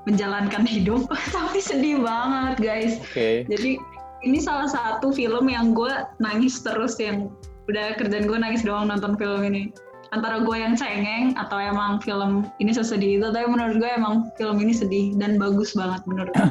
menjalankan 0.06 0.66
hidup. 0.66 1.06
Tapi 1.36 1.58
sedih 1.62 2.02
banget 2.02 2.54
guys. 2.58 2.94
Okay. 3.10 3.46
jadi 3.46 3.78
ini 4.20 4.38
salah 4.42 4.68
satu 4.68 5.14
film 5.14 5.48
yang 5.48 5.72
gue 5.72 5.90
nangis 6.20 6.60
terus 6.60 7.00
yang 7.00 7.32
udah 7.70 7.96
kerjaan 7.96 8.26
gue 8.26 8.38
nangis 8.38 8.66
doang 8.66 8.90
nonton 8.90 9.14
film 9.16 9.46
ini. 9.46 9.70
Antara 10.10 10.42
gue 10.42 10.56
yang 10.58 10.74
cengeng 10.74 11.38
atau 11.38 11.62
emang 11.62 12.02
film 12.02 12.50
ini 12.58 12.74
sesedih 12.74 13.22
itu 13.22 13.26
tapi 13.30 13.46
menurut 13.46 13.78
gue 13.78 13.90
emang 13.94 14.34
film 14.34 14.58
ini 14.58 14.74
sedih 14.74 15.14
dan 15.14 15.38
bagus 15.38 15.78
banget 15.78 16.02
menurut 16.10 16.34
gue 16.34 16.50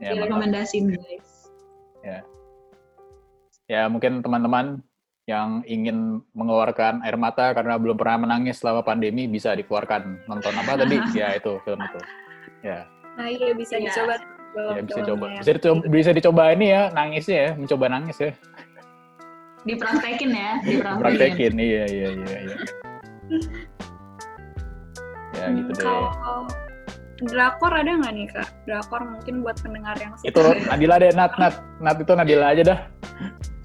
ya, 0.06 0.14
direkomendasiin 0.14 0.94
guys. 0.94 1.50
Ya 2.06 2.22
ya 3.70 3.86
mungkin 3.86 4.18
teman-teman 4.18 4.82
yang 5.30 5.62
ingin 5.62 6.18
mengeluarkan 6.34 7.06
air 7.06 7.14
mata 7.14 7.54
karena 7.54 7.78
belum 7.78 7.94
pernah 7.94 8.26
menangis 8.26 8.58
selama 8.58 8.82
pandemi 8.82 9.30
bisa 9.30 9.54
dikeluarkan 9.54 10.26
nonton 10.26 10.50
apa 10.58 10.82
tadi 10.82 10.98
ya 11.20 11.38
itu 11.38 11.62
film 11.62 11.78
itu 11.78 12.00
Ya. 12.60 12.84
Nah 13.16 13.28
iya 13.28 13.56
bisa 13.56 13.80
ya. 13.80 13.88
dicoba. 13.88 14.14
Ya, 14.50 14.82
bisa 14.84 15.00
coba. 15.06 15.26
Bisa 15.40 15.52
dicoba, 15.56 15.80
bisa 15.88 16.10
dicoba 16.12 16.42
ini 16.52 16.66
ya, 16.74 16.82
nangisnya 16.92 17.38
ya, 17.40 17.50
mencoba 17.56 17.84
nangis 17.88 18.16
ya. 18.20 18.30
Dipraktekin 19.64 20.30
ya, 20.32 20.50
dipraktekin. 20.66 21.52
iya, 21.56 21.84
iya, 21.88 22.08
iya. 22.12 22.36
iya. 22.44 22.56
ya 25.40 25.44
hmm, 25.46 25.56
gitu 25.56 25.70
deh. 25.72 25.84
Kalau 25.84 26.44
drakor 27.20 27.72
ada 27.72 27.90
nggak 27.96 28.12
nih 28.12 28.26
kak? 28.28 28.48
Drakor 28.68 29.00
mungkin 29.08 29.34
buat 29.40 29.56
pendengar 29.60 29.96
yang 29.96 30.12
suka. 30.20 30.28
Itu 30.28 30.40
Nadila 30.68 30.96
deh, 31.00 31.12
Nat, 31.16 31.32
Nat, 31.40 31.54
Nat 31.80 31.96
itu 31.96 32.12
Nadila 32.12 32.46
aja 32.52 32.62
dah. 32.76 32.80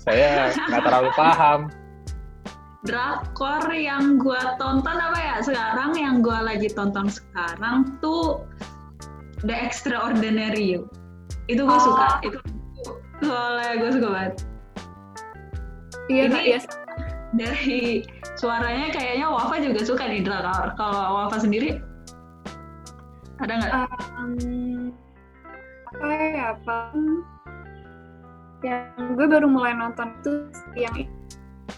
Saya 0.05 0.53
nggak 0.53 0.81
terlalu 0.85 1.09
paham. 1.17 1.59
Drakor 2.85 3.65
yang 3.74 4.21
gue 4.21 4.41
tonton 4.62 4.97
apa 5.01 5.17
ya 5.17 5.35
sekarang 5.41 5.97
yang 5.97 6.21
gue 6.21 6.38
lagi 6.38 6.69
tonton 6.69 7.09
sekarang 7.09 7.97
tuh 7.97 8.45
The 9.41 9.57
Extraordinary 9.57 10.77
You. 10.77 10.85
Itu 11.50 11.65
gue 11.65 11.74
oh. 11.74 11.81
suka. 11.81 12.21
Itu 12.21 12.38
soalnya 13.25 13.74
gue 13.81 13.91
suka 13.97 14.07
banget. 14.13 14.33
Iya, 16.05 16.24
Ini 16.29 16.41
iya. 16.45 16.59
dari 17.33 18.05
suaranya 18.38 18.93
kayaknya 18.93 19.25
Wafa 19.25 19.57
juga 19.57 19.81
suka 19.81 20.05
nih 20.05 20.21
drakor. 20.21 20.77
Kalau 20.77 21.25
Wafa 21.25 21.41
sendiri 21.41 21.81
ada 23.41 23.53
nggak? 23.57 23.71
Um, 24.21 24.93
apa 25.89 26.05
ya 26.13 26.45
apa? 26.53 26.77
Yang 28.65 29.13
gue 29.13 29.25
baru 29.29 29.45
mulai 29.45 29.77
nonton 29.77 30.10
itu 30.17 30.31
yang 30.74 30.95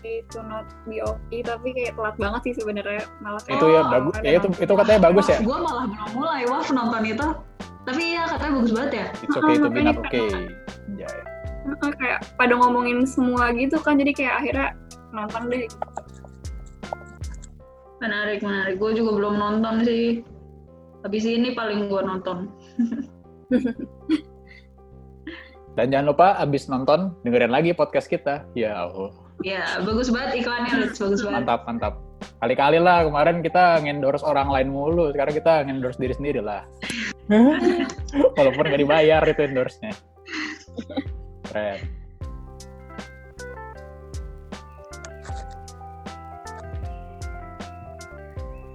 itu 0.07 0.39
not 0.39 0.63
be 0.87 1.03
okay 1.03 1.43
tapi 1.43 1.75
kayak 1.75 1.99
telat 1.99 2.15
banget 2.15 2.41
sih 2.47 2.53
sebenarnya. 2.63 3.03
Malah 3.19 3.43
itu 3.43 3.65
ya 3.67 3.81
bagus. 3.91 4.13
ya 4.23 4.31
itu 4.39 4.47
itu 4.55 4.73
katanya 4.73 4.99
bagus 5.11 5.25
ya. 5.27 5.37
Gue 5.43 5.57
malah 5.59 5.85
belum 5.91 6.09
mulai 6.15 6.41
wah 6.47 6.63
nonton 6.71 7.03
itu. 7.03 7.27
Tapi 7.83 8.01
iya 8.15 8.23
katanya 8.31 8.53
bagus 8.63 8.71
banget 8.71 8.91
ya. 8.91 9.05
It's 9.19 9.35
okay 9.35 9.55
to 9.59 9.67
be 9.67 9.81
not 9.83 9.99
okay. 9.99 10.27
ya, 10.95 11.09
kayak 11.99 12.19
pada 12.39 12.55
ngomongin 12.55 13.03
semua 13.03 13.51
gitu 13.51 13.75
kan 13.83 13.99
jadi 13.99 14.11
kayak 14.15 14.33
akhirnya 14.39 14.67
nonton 15.11 15.41
deh. 15.51 15.67
Menarik 17.99 18.39
menarik. 18.39 18.75
Gue 18.79 18.95
juga 18.95 19.11
belum 19.19 19.35
nonton 19.35 19.83
sih. 19.83 20.23
Habis 21.03 21.23
ini 21.27 21.51
paling 21.51 21.87
gue 21.87 22.01
nonton 22.03 22.51
dan 25.77 25.93
jangan 25.93 26.09
lupa 26.09 26.27
abis 26.41 26.65
nonton 26.67 27.13
dengerin 27.21 27.53
lagi 27.53 27.69
podcast 27.77 28.09
kita 28.09 28.41
ya 28.57 28.89
Allah 28.89 29.13
Ya, 29.45 29.77
bagus 29.85 30.09
banget 30.09 30.41
iklannya, 30.41 30.89
Rich. 30.89 30.97
Bagus 30.97 31.21
banget. 31.21 31.45
Mantap, 31.45 31.61
mantap. 31.69 31.93
Kali-kali 32.41 32.81
lah 32.81 33.05
kemarin 33.05 33.45
kita 33.45 33.77
ngendorse 33.85 34.25
orang 34.25 34.49
lain 34.49 34.73
mulu, 34.73 35.13
sekarang 35.13 35.37
kita 35.37 35.61
ngendorse 35.61 36.01
diri 36.01 36.17
sendiri 36.17 36.41
lah. 36.41 36.65
Walaupun 38.37 38.65
nggak 38.65 38.81
dibayar 38.81 39.21
itu 39.29 39.41
endorse-nya. 39.45 39.93
Keren. 41.53 41.79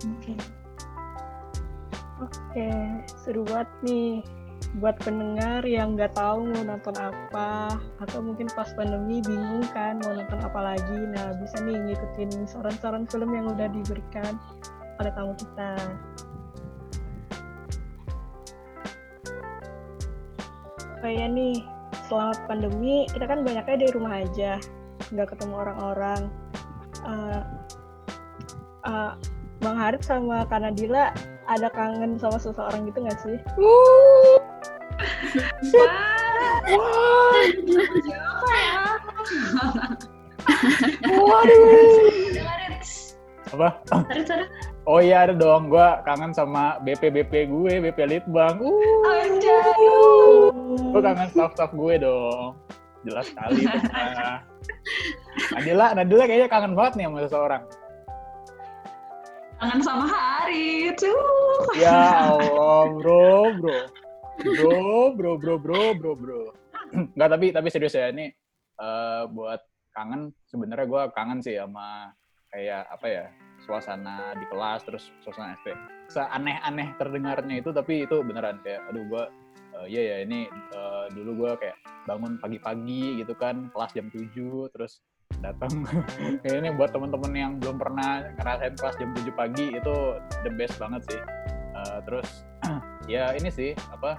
Oke. 0.07 0.33
Oke, 2.23 2.71
seru 3.19 3.43
banget 3.43 3.71
nih 3.83 4.23
buat 4.81 4.97
pendengar 5.05 5.61
yang 5.69 5.93
nggak 5.93 6.17
tahu 6.17 6.49
mau 6.49 6.65
nonton 6.65 6.97
apa 6.97 7.77
atau 8.01 8.25
mungkin 8.25 8.49
pas 8.57 8.73
pandemi 8.73 9.21
bingung 9.21 9.61
kan 9.77 10.01
mau 10.01 10.17
nonton 10.17 10.41
apa 10.41 10.61
lagi. 10.73 10.99
Nah 11.13 11.37
bisa 11.37 11.61
nih 11.61 11.77
ngikutin 11.77 12.49
saran-saran 12.49 13.05
film 13.05 13.37
yang 13.37 13.53
udah 13.53 13.69
diberikan 13.69 14.41
oleh 14.97 15.13
tamu 15.13 15.37
kita. 15.37 15.77
Kayak 21.05 21.29
nih 21.37 21.57
selama 22.09 22.33
pandemi 22.49 23.05
kita 23.13 23.29
kan 23.29 23.45
banyaknya 23.45 23.77
di 23.77 23.89
rumah 23.93 24.25
aja. 24.25 24.57
Nggak 25.13 25.37
ketemu 25.37 25.55
orang-orang. 25.69 26.21
Uh, 27.05 27.45
uh, 28.89 29.13
Bang 29.61 29.77
Harit 29.77 30.01
sama 30.01 30.49
Kanadila 30.49 31.13
ada 31.51 31.69
kangen 31.71 32.17
sama 32.17 32.39
seseorang 32.39 32.87
gitu 32.89 33.03
nggak 33.03 33.21
sih? 33.21 33.37
Wah. 35.73 36.23
Ya? 38.03 38.33
Waduh. 41.07 41.63
Apa? 43.53 43.69
Oh 44.83 44.99
iya 44.99 45.29
ada 45.29 45.35
dong, 45.37 45.71
gue 45.71 45.89
kangen 46.03 46.35
sama 46.35 46.83
BP 46.83 47.15
BP 47.15 47.47
gue, 47.47 47.73
BP 47.87 47.99
Litbang. 48.03 48.59
Uh. 48.59 49.31
Gue 50.91 51.01
kangen 51.01 51.29
staff-staff 51.31 51.71
gue 51.71 51.95
dong. 52.03 52.59
Jelas 53.07 53.31
sekali. 53.31 53.63
Nadila, 55.55 55.95
Nadila 55.95 56.25
kayaknya 56.27 56.49
kangen 56.51 56.75
banget 56.75 56.93
nih 56.99 57.07
sama 57.07 57.19
seseorang. 57.23 57.63
Kangen 59.63 59.81
sama 59.87 60.05
Hari, 60.11 60.91
tuh. 60.99 61.71
Ya 61.79 62.35
Allah, 62.35 62.91
bro, 62.99 63.55
bro 63.63 64.02
bro, 64.43 65.15
bro, 65.15 65.33
bro, 65.39 65.55
bro, 65.59 65.83
bro, 65.95 66.13
bro. 66.19 66.43
Enggak 67.17 67.31
tapi 67.39 67.47
tapi 67.55 67.69
serius 67.73 67.97
ya 67.97 68.11
ini 68.13 68.29
eh, 68.81 69.23
buat 69.31 69.61
kangen 69.93 70.33
sebenarnya 70.49 70.87
gue 70.89 71.03
kangen 71.17 71.39
sih 71.41 71.57
sama 71.57 72.13
kayak 72.53 72.85
apa 72.89 73.07
ya 73.09 73.25
suasana 73.65 74.37
di 74.37 74.45
kelas 74.49 74.85
terus 74.85 75.05
suasana 75.25 75.57
SD 75.63 75.73
seaneh-aneh 76.13 76.97
terdengarnya 77.01 77.65
itu 77.65 77.71
tapi 77.73 78.05
itu 78.05 78.21
beneran 78.21 78.61
kayak 78.61 78.85
aduh 78.93 79.05
gue 79.09 79.25
eh, 79.81 79.87
iya 79.89 80.03
ya 80.03 80.17
ini 80.29 80.49
eh, 80.51 81.07
dulu 81.17 81.47
gue 81.47 81.53
kayak 81.65 81.77
bangun 82.05 82.37
pagi-pagi 82.43 83.23
gitu 83.25 83.33
kan 83.39 83.71
kelas 83.73 83.95
jam 83.95 84.11
7 84.11 84.35
terus 84.75 85.01
datang. 85.43 85.83
Ini 86.47 86.71
buat 86.79 86.95
teman-teman 86.95 87.33
yang 87.35 87.53
belum 87.59 87.77
pernah 87.81 88.31
ngerasain 88.39 88.79
kelas 88.79 88.97
jam 89.01 89.11
7 89.11 89.33
pagi 89.35 89.75
itu 89.75 89.95
the 90.47 90.51
best 90.55 90.79
banget 90.79 91.03
sih. 91.11 91.23
Eh, 91.73 91.99
terus 92.07 92.47
ya 93.11 93.35
ini 93.35 93.51
sih 93.51 93.71
apa 93.91 94.15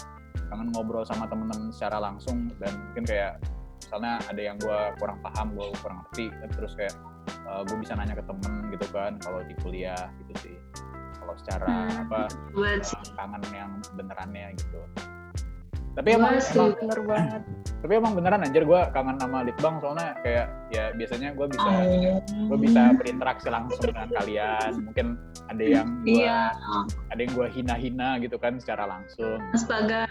kangen 0.52 0.70
ngobrol 0.76 1.08
sama 1.08 1.26
teman-teman 1.26 1.72
secara 1.72 1.98
langsung 1.98 2.52
dan 2.60 2.74
mungkin 2.92 3.04
kayak 3.08 3.40
misalnya 3.80 4.20
ada 4.28 4.42
yang 4.42 4.58
gue 4.60 4.80
kurang 5.00 5.18
paham 5.22 5.56
gue 5.56 5.66
kurang 5.82 6.04
ngerti 6.08 6.30
terus 6.54 6.74
kayak 6.76 6.94
gue 7.70 7.78
bisa 7.80 7.94
nanya 7.94 8.18
ke 8.18 8.26
temen 8.26 8.72
gitu 8.74 8.86
kan 8.92 9.16
kalau 9.22 9.40
di 9.46 9.54
kuliah 9.62 10.10
gitu 10.24 10.34
sih 10.50 10.56
kalau 11.22 11.34
secara 11.40 11.66
Hmm. 11.66 12.04
apa 12.10 12.22
uh, 12.52 13.16
kangen 13.16 13.44
yang 13.56 13.72
benerannya 13.96 14.54
gitu 14.58 14.82
tapi 15.94 16.10
Gua 16.10 16.18
emang, 16.18 16.34
sih. 16.42 16.58
emang 16.58 16.74
bener 16.82 17.00
banget. 17.12 17.42
Tapi 17.84 17.94
emang 18.00 18.14
beneran 18.16 18.42
anjir 18.48 18.64
gue 18.64 18.82
kangen 18.96 19.20
sama 19.20 19.44
litbang 19.44 19.76
soalnya 19.84 20.16
kayak 20.24 20.48
ya 20.72 20.96
biasanya 20.96 21.36
gue 21.36 21.48
bisa 21.52 21.72
gue 22.32 22.58
bisa 22.64 22.82
berinteraksi 22.96 23.48
langsung 23.52 23.84
dengan 23.92 24.08
kalian. 24.10 24.72
Mungkin 24.88 25.08
ada 25.52 25.64
yang 25.64 25.88
gue 26.02 26.24
Iya, 26.24 26.40
ada 27.12 27.20
yang 27.20 27.34
gue 27.36 27.48
hina-hina 27.52 28.10
gitu 28.24 28.40
kan 28.40 28.56
secara 28.58 28.88
langsung. 28.88 29.38
Astaga. 29.52 30.08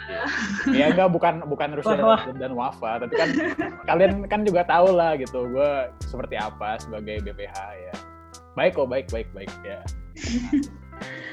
ya 0.70 0.92
enggak 0.92 1.08
bukan 1.10 1.42
bukan 1.48 1.68
Wah, 1.82 2.20
dan, 2.28 2.36
dan 2.38 2.52
Wafa 2.54 3.08
tapi 3.08 3.14
kan 3.16 3.28
kalian 3.88 4.12
kan 4.28 4.44
juga 4.44 4.62
tahu 4.68 4.92
lah 4.92 5.16
gitu 5.16 5.48
gue 5.48 5.70
seperti 6.04 6.36
apa 6.36 6.76
sebagai 6.78 7.24
BPH 7.24 7.56
ya. 7.74 7.94
Baik 8.52 8.76
kok 8.76 8.86
baik 8.92 9.08
baik 9.08 9.32
baik 9.32 9.48
ya 9.64 9.80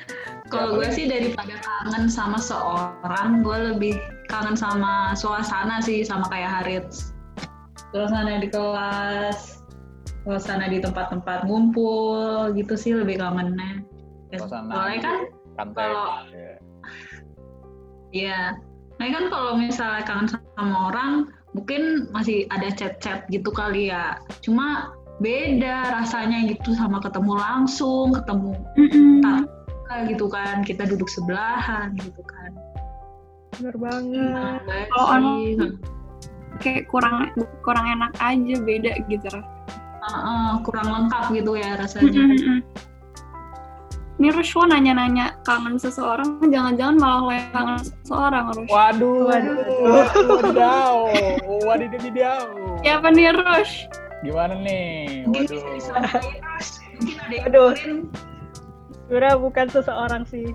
Kalau 0.49 0.81
gue 0.81 0.89
sih 0.89 1.05
daripada 1.05 1.55
kangen 1.61 2.09
sama 2.09 2.41
seorang, 2.41 3.45
gue 3.45 3.57
lebih 3.73 3.93
kangen 4.27 4.57
sama 4.57 5.13
suasana 5.13 5.77
sih, 5.81 6.01
sama 6.01 6.25
kayak 6.29 6.49
Harits. 6.49 7.13
Suasana 7.93 8.41
di 8.41 8.49
kelas, 8.49 9.61
suasana 10.25 10.69
di 10.69 10.81
tempat-tempat 10.81 11.45
ngumpul, 11.45 12.49
gitu 12.57 12.73
sih 12.73 12.93
lebih 12.97 13.21
kangennya. 13.21 13.85
Ya, 14.33 14.37
Suasana 14.41 14.69
Soalnya 14.73 14.99
kan, 15.01 15.15
kalau- 15.73 16.25
ya. 16.29 16.53
ya, 18.13 18.39
nah 18.97 19.07
kan 19.09 19.25
kalau 19.29 19.53
misalnya 19.57 20.01
kangen 20.05 20.27
sama 20.33 20.77
orang, 20.93 21.11
mungkin 21.57 22.09
masih 22.13 22.45
ada 22.53 22.69
chat-chat 22.73 23.25
gitu 23.33 23.49
kali 23.49 23.89
ya. 23.89 24.21
Cuma 24.45 24.93
beda 25.19 25.99
rasanya 25.99 26.45
gitu 26.47 26.71
sama 26.77 27.01
ketemu 27.01 27.35
langsung, 27.37 28.13
ketemu 28.15 28.53
Mm-mm. 28.79 29.19
Tak. 29.19 29.39
Gitu 30.05 30.25
kan, 30.27 30.61
kita 30.61 30.85
duduk 30.85 31.09
sebelahan 31.09 31.93
gitu 31.95 32.21
kan. 32.23 32.51
bener 33.51 33.75
banget 33.75 34.31
Banget 34.31 34.87
Kalau 34.87 35.03
sih. 35.03 35.11
orang- 35.11 35.77
kayak 36.59 36.81
kurang 36.87 37.15
kurang 37.61 37.85
enak 37.87 38.11
aja 38.17 38.55
beda 38.57 38.91
gitu 39.05 39.27
Heeh, 39.99 40.49
kurang 40.63 40.87
lengkap 40.87 41.23
gitu 41.31 41.51
ya 41.53 41.75
rasanya. 41.75 42.23
Mm-mm. 42.23 42.59
Ini 44.15 44.31
Rushwa 44.31 44.67
nanya-nanya 44.67 45.39
kangen 45.43 45.75
seseorang, 45.75 46.43
jangan-jangan 46.45 46.95
malah 46.97 47.19
lo 47.21 47.31
yang 47.31 47.51
kangen 47.51 47.79
seseorang, 47.79 48.45
Rush. 48.51 48.67
waduh 48.67 49.19
Waduh. 49.27 49.57
wadidaw 50.27 50.95
wadidaw 51.63 52.43
Siapa 52.79 53.07
nih, 53.11 53.31
Rush? 53.33 53.73
gimana 54.19 54.55
nih 54.55 55.23
waduh 55.23 55.63
disampaikan, 55.71 56.43
Ros. 56.43 56.67
Mungkin 56.99 57.39
ada 57.47 57.59
yang 57.79 57.99
Sebenarnya 59.09 59.41
bukan 59.41 59.67
seseorang 59.73 60.21
sih 60.29 60.45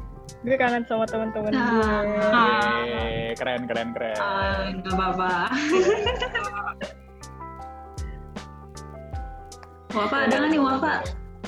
gue 0.46 0.54
kangen 0.54 0.86
sama 0.86 1.04
teman-teman 1.10 1.50
Nah. 1.50 2.00
gue 2.06 2.30
Eh, 3.02 3.34
keren 3.34 3.66
keren 3.66 3.90
keren 3.90 4.14
Ah, 4.16 4.70
nggak 4.70 4.94
apa-apa. 4.94 5.32
Wafa 9.94 10.16
ada 10.26 10.34
nggak 10.38 10.50
nih 10.50 10.60
Wafa? 10.62 10.94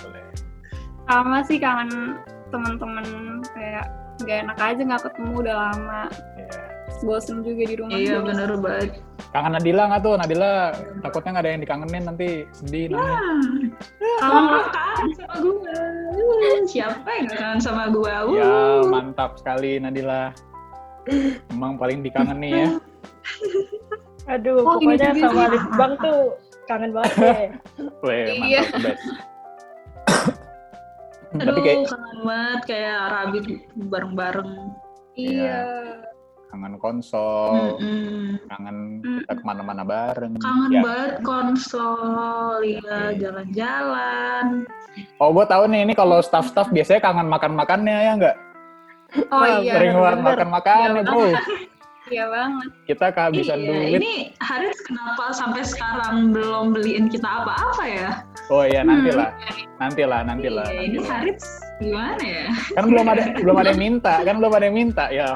Boleh. 0.02 0.22
Sama 1.06 1.38
sih 1.46 1.58
kangen 1.58 2.18
teman-teman 2.50 3.06
kayak 3.50 3.86
gak 4.22 4.38
enak 4.46 4.58
aja 4.58 4.80
nggak 4.82 5.02
ketemu 5.06 5.32
udah 5.42 5.54
lama. 5.70 6.02
Iya. 6.34 6.58
Bosen 7.04 7.44
juga 7.44 7.62
di 7.68 7.74
rumah. 7.76 7.98
Iya 7.98 8.18
bener 8.18 8.50
banget. 8.58 8.98
kangen 9.30 9.52
Nadila 9.52 9.82
nggak 9.92 10.00
tuh 10.00 10.14
Nadila 10.16 10.72
takutnya 11.04 11.30
nggak 11.36 11.44
ada 11.44 11.50
yang 11.52 11.60
dikangenin 11.60 12.04
nanti 12.08 12.28
sedih 12.56 12.88
nanti 12.88 12.96
Kangen 12.96 13.68
Kamu 14.16 14.58
kangen 14.72 15.08
sama 15.12 15.36
gue. 15.38 15.76
Siapa 16.66 17.08
yang 17.12 17.26
kangen 17.28 17.60
sama 17.60 17.88
gue? 17.88 18.06
Uh. 18.08 18.34
ya 18.34 18.52
mantap 18.84 19.38
sekali 19.38 19.78
Nadila 19.78 20.30
emang 21.48 21.76
paling 21.76 22.02
dikangeni 22.02 22.50
ya 22.52 22.68
aduh 24.32 24.58
Oh, 24.58 24.82
ini 24.82 24.98
pokoknya 24.98 25.08
juga 25.12 25.22
sama 25.24 25.38
sih. 25.38 25.50
Litbang 25.54 25.92
tuh 25.98 26.18
kangen 26.66 26.90
banget 26.90 27.12
deh 27.14 27.46
Weh, 28.06 28.24
Iya. 28.32 28.62
mantap 28.64 28.82
best 28.82 29.04
Aduh, 31.36 31.42
tapi 31.44 31.60
kayak 31.60 31.78
kangen 31.86 32.18
banget 32.22 32.60
kayak 32.64 32.98
Rabit 33.12 33.44
bareng-bareng. 33.86 34.52
Iya. 35.12 35.58
Kangen 36.56 36.80
konsol 36.80 37.76
Mm-mm. 37.76 38.40
kangen 38.48 38.76
kita 39.20 39.32
ke 39.34 39.44
mana-mana 39.44 39.84
bareng 39.84 40.40
Kangen 40.40 40.70
Ya. 40.72 40.80
banget 40.80 41.12
konsol, 41.20 42.64
ya 42.64 43.12
jalan-jalan. 43.12 44.64
oh 45.20 45.28
gue 45.30 45.44
tahu 45.44 45.68
nih 45.68 45.84
ini 45.84 45.92
kalau 45.92 46.18
staff-staff 46.18 46.72
biasanya 46.72 47.04
kangen 47.04 47.28
makan-makannya 47.28 47.96
ya 48.02 48.12
nggak 48.16 48.36
Oh 49.28 49.38
Wah, 49.38 49.60
iya. 49.60 49.76
sering 49.76 49.94
bener. 49.94 50.18
makan-makan 50.18 50.76
nih 50.90 51.04
bro 51.04 51.28
Iya 52.06 52.22
banget. 52.24 52.68
kita 52.86 53.06
kehabisan 53.10 53.58
iya, 53.58 53.66
duit 53.66 53.98
ini 53.98 54.12
Haris 54.38 54.78
kenapa 54.80 55.34
sampai 55.34 55.62
sekarang 55.62 56.30
belum 56.30 56.70
beliin 56.70 57.06
kita 57.06 57.26
apa-apa 57.42 57.82
ya? 57.84 58.10
oh 58.46 58.62
iya 58.62 58.80
Hmm. 58.80 58.94
nantilah 58.94 59.30
nantilah 59.76 60.20
nantilah 60.22 60.66
Iya, 60.66 60.80
ini 60.80 60.96
nantilah. 60.96 61.10
Haris 61.12 61.42
gimana 61.76 62.22
ya? 62.24 62.46
kan 62.72 62.84
belum 62.86 63.06
ada 63.06 63.22
belum 63.36 63.56
ada 63.58 63.68
yang 63.68 63.82
minta 63.82 64.14
kan 64.22 64.34
belum 64.38 64.52
ada 64.54 64.64
yang 64.64 64.76
minta 64.76 65.04
ya. 65.10 65.26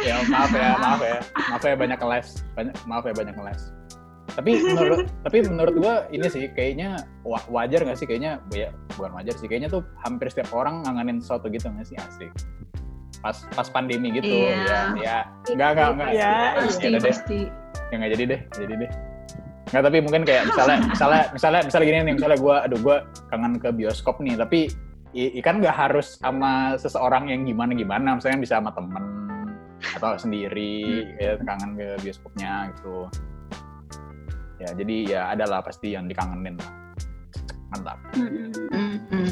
Ya 0.00 0.16
maaf 0.26 0.50
ya 0.50 0.70
maaf 0.76 1.00
ya. 1.00 1.18
Maaf 1.50 1.62
ya 1.62 1.74
banyak 1.74 2.00
les 2.00 2.28
banyak 2.52 2.74
maaf 2.84 3.04
ya 3.04 3.14
banyak 3.14 3.36
les 3.38 3.62
tapi 4.34 4.50
menurut 4.58 5.06
tapi 5.22 5.38
menurut 5.46 5.74
gua 5.78 5.94
ini 6.10 6.26
sih 6.26 6.50
kayaknya 6.50 6.96
wa- 7.22 7.44
wajar 7.46 7.86
nggak 7.86 7.94
sih? 7.94 8.02
Kayaknya 8.02 8.42
ya 8.50 8.72
bukan 8.96 9.14
wajar 9.14 9.34
sih. 9.36 9.46
Kayaknya 9.46 9.70
tuh 9.70 9.86
hampir 10.00 10.26
setiap 10.26 10.50
orang 10.50 10.82
ngangenin 10.82 11.22
sesuatu 11.22 11.46
gitu 11.48 11.70
nggak 11.70 11.86
sih 11.86 11.94
asik 11.94 12.32
pas 13.22 13.36
pas 13.54 13.68
pandemi 13.68 14.10
gitu 14.10 14.26
Iya. 14.26 14.52
ya. 14.58 14.74
Ya 14.98 15.16
nggak 15.48 15.70
nggak 15.70 15.88
nggak. 15.94 16.08
Iya, 16.12 16.34
Pasti, 16.58 16.82
Ya 16.82 16.88
udah 16.90 17.00
deh. 17.00 17.08
pasti. 17.08 17.38
ya 17.84 17.94
nggak 17.94 18.10
jadi 18.12 18.24
deh 18.26 18.40
jadi 18.52 18.74
deh. 18.74 18.90
Nggak 19.70 19.82
tapi 19.82 19.98
mungkin 20.02 20.22
kayak 20.24 20.42
misalnya 20.44 20.76
misalnya 20.84 21.22
misalnya 21.30 21.60
misalnya 21.62 21.86
gini 21.86 21.98
nih. 22.02 22.14
Misalnya 22.16 22.38
gue 22.40 22.56
aduh 22.58 22.80
gue 22.80 22.96
kangen 23.28 23.52
ke 23.56 23.68
bioskop 23.70 24.16
nih 24.18 24.34
tapi 24.34 24.60
i, 25.14 25.30
i- 25.32 25.44
kan 25.44 25.58
nggak 25.58 25.72
harus 25.72 26.18
sama 26.18 26.74
seseorang 26.76 27.30
yang 27.30 27.42
gimana 27.42 27.72
gimana 27.72 28.18
misalnya 28.18 28.38
bisa 28.38 28.58
sama 28.58 28.74
temen 28.74 29.04
atau 29.94 30.16
sendiri 30.16 31.06
ya 31.16 31.38
kangen 31.38 31.76
ke 31.76 31.86
bioskopnya 32.00 32.72
gitu 32.74 33.06
ya 34.58 34.68
jadi 34.72 34.96
ya 35.04 35.20
ada 35.30 35.44
lah 35.46 35.60
pasti 35.60 35.92
yang 35.92 36.06
dikangenin 36.06 36.58
lah 36.58 36.70
mantap 37.70 37.98
Mm-mm. 38.14 38.50
Mm-mm. 38.70 39.28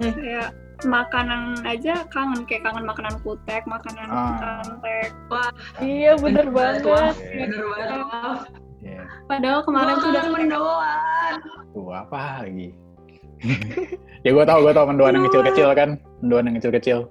Kayak 0.00 0.56
makanan 0.80 1.60
aja 1.60 2.08
kangen 2.08 2.48
kayak 2.48 2.64
kangen 2.64 2.88
makanan 2.88 3.20
kutek, 3.20 3.68
makanan 3.68 4.08
Ah. 4.08 4.64
kantek. 4.64 5.12
iya 5.76 6.16
bener 6.16 6.48
Wah, 6.48 6.72
banget 6.80 6.80
Iya. 6.80 7.44
Bener 7.44 7.62
banget. 7.68 8.40
Padahal 9.28 9.60
kemarin 9.62 9.94
tuh 10.00 10.08
udah 10.08 10.24
mendoan. 10.32 10.99
Tuh 11.72 11.90
apa 11.94 12.44
lagi 12.44 12.74
ya 14.24 14.30
gue 14.36 14.44
tau 14.44 14.60
gue 14.60 14.72
tau 14.76 14.84
mendoan 14.84 15.16
yang 15.16 15.24
kecil-kecil 15.30 15.72
kan 15.72 15.96
mendoan 16.20 16.46
yang 16.50 16.56
kecil-kecil 16.60 17.08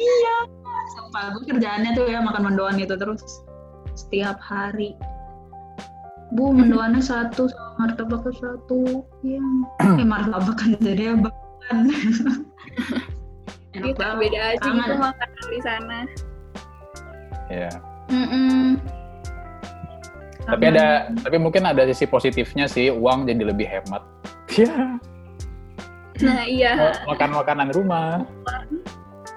Iya. 0.00 0.36
Sumpah, 0.96 1.36
gue 1.36 1.44
kerjaannya 1.44 1.92
tuh 1.92 2.08
ya 2.08 2.24
makan 2.24 2.48
mendoan 2.48 2.80
itu 2.80 2.96
terus 2.96 3.20
setiap 3.92 4.40
hari. 4.40 4.96
Bu, 6.32 6.56
mendoannya 6.56 7.04
satu, 7.04 7.52
sama 7.52 7.84
martabaknya 7.84 8.32
satu. 8.40 9.04
Iya. 9.20 9.44
Eh, 10.00 10.06
martabak 10.08 10.56
kan 10.56 10.72
jadi 10.80 11.20
bahkan. 11.20 11.84
Enak 13.76 13.86
gitu, 13.92 14.00
banget. 14.02 14.18
beda 14.18 14.40
aja 14.56 14.68
gitu 14.72 14.94
makanan 14.98 15.44
di 15.52 15.60
sana. 15.62 15.98
ya 17.50 17.70
Mm-mm. 18.10 18.78
Tapi 20.46 20.64
ada 20.72 21.10
tapi 21.20 21.36
mungkin 21.36 21.66
ada 21.68 21.84
sisi 21.90 22.06
positifnya 22.08 22.68
sih 22.70 22.88
uang 22.92 23.28
jadi 23.28 23.42
lebih 23.44 23.66
hemat 23.68 24.02
ya 24.60 24.98
Nah 26.20 26.44
iya, 26.44 26.76
makan 27.08 27.32
makanan 27.32 27.72
rumah 27.72 28.28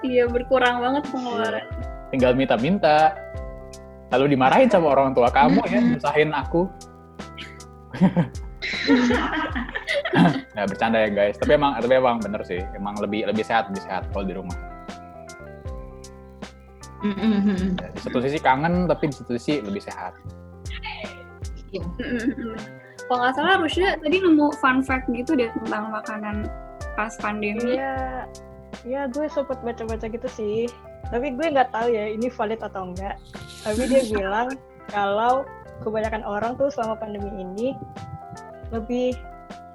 iya 0.04 0.28
berkurang 0.28 0.84
banget 0.84 1.08
pengeluaran. 1.08 1.64
tinggal 2.12 2.36
minta-minta 2.36 3.16
Lalu 4.14 4.38
dimarahin 4.38 4.70
sama 4.70 4.94
orang 4.94 5.10
tua 5.10 5.26
kamu 5.26 5.58
ya, 5.66 5.80
nyusahin 5.90 6.30
aku. 6.30 6.70
Nggak 10.54 10.66
bercanda 10.70 10.98
ya 11.02 11.10
guys. 11.10 11.34
Tapi 11.42 11.58
emang, 11.58 11.74
tapi 11.82 11.94
emang 11.98 12.16
bener 12.22 12.42
sih. 12.46 12.62
Emang 12.78 12.94
lebih 13.02 13.26
lebih 13.26 13.42
sehat, 13.42 13.74
lebih 13.74 13.82
sehat 13.82 14.06
kalau 14.14 14.22
di 14.22 14.34
rumah. 14.38 14.54
Ya, 17.04 17.88
di 17.90 18.00
satu 18.00 18.22
sisi 18.22 18.38
kangen, 18.38 18.86
tapi 18.86 19.10
di 19.10 19.14
satu 19.18 19.34
sisi 19.34 19.58
lebih 19.60 19.82
sehat. 19.82 20.14
Mm-mm. 21.82 22.54
Kalau 23.04 23.18
nggak 23.20 23.34
salah 23.36 23.56
Rusya 23.60 24.00
tadi 24.00 24.16
nemu 24.22 24.46
fun 24.62 24.80
fact 24.80 25.10
gitu 25.12 25.36
deh 25.36 25.50
tentang 25.62 25.92
makanan 25.92 26.48
pas 26.94 27.12
pandemi. 27.20 27.76
Iya, 27.76 28.24
ya 28.86 29.00
gue 29.10 29.26
sempet 29.28 29.58
baca-baca 29.60 30.06
gitu 30.08 30.28
sih. 30.30 30.70
Tapi 31.12 31.36
gue 31.36 31.46
nggak 31.52 31.68
tahu 31.74 31.92
ya 31.92 32.08
ini 32.14 32.32
valid 32.32 32.60
atau 32.64 32.88
enggak. 32.88 33.20
Tapi 33.66 33.82
dia 33.90 34.02
bilang 34.14 34.48
kalau 34.88 35.44
kebanyakan 35.84 36.22
orang 36.24 36.56
tuh 36.56 36.70
selama 36.72 36.96
pandemi 36.96 37.28
ini 37.34 37.76
lebih 38.72 39.12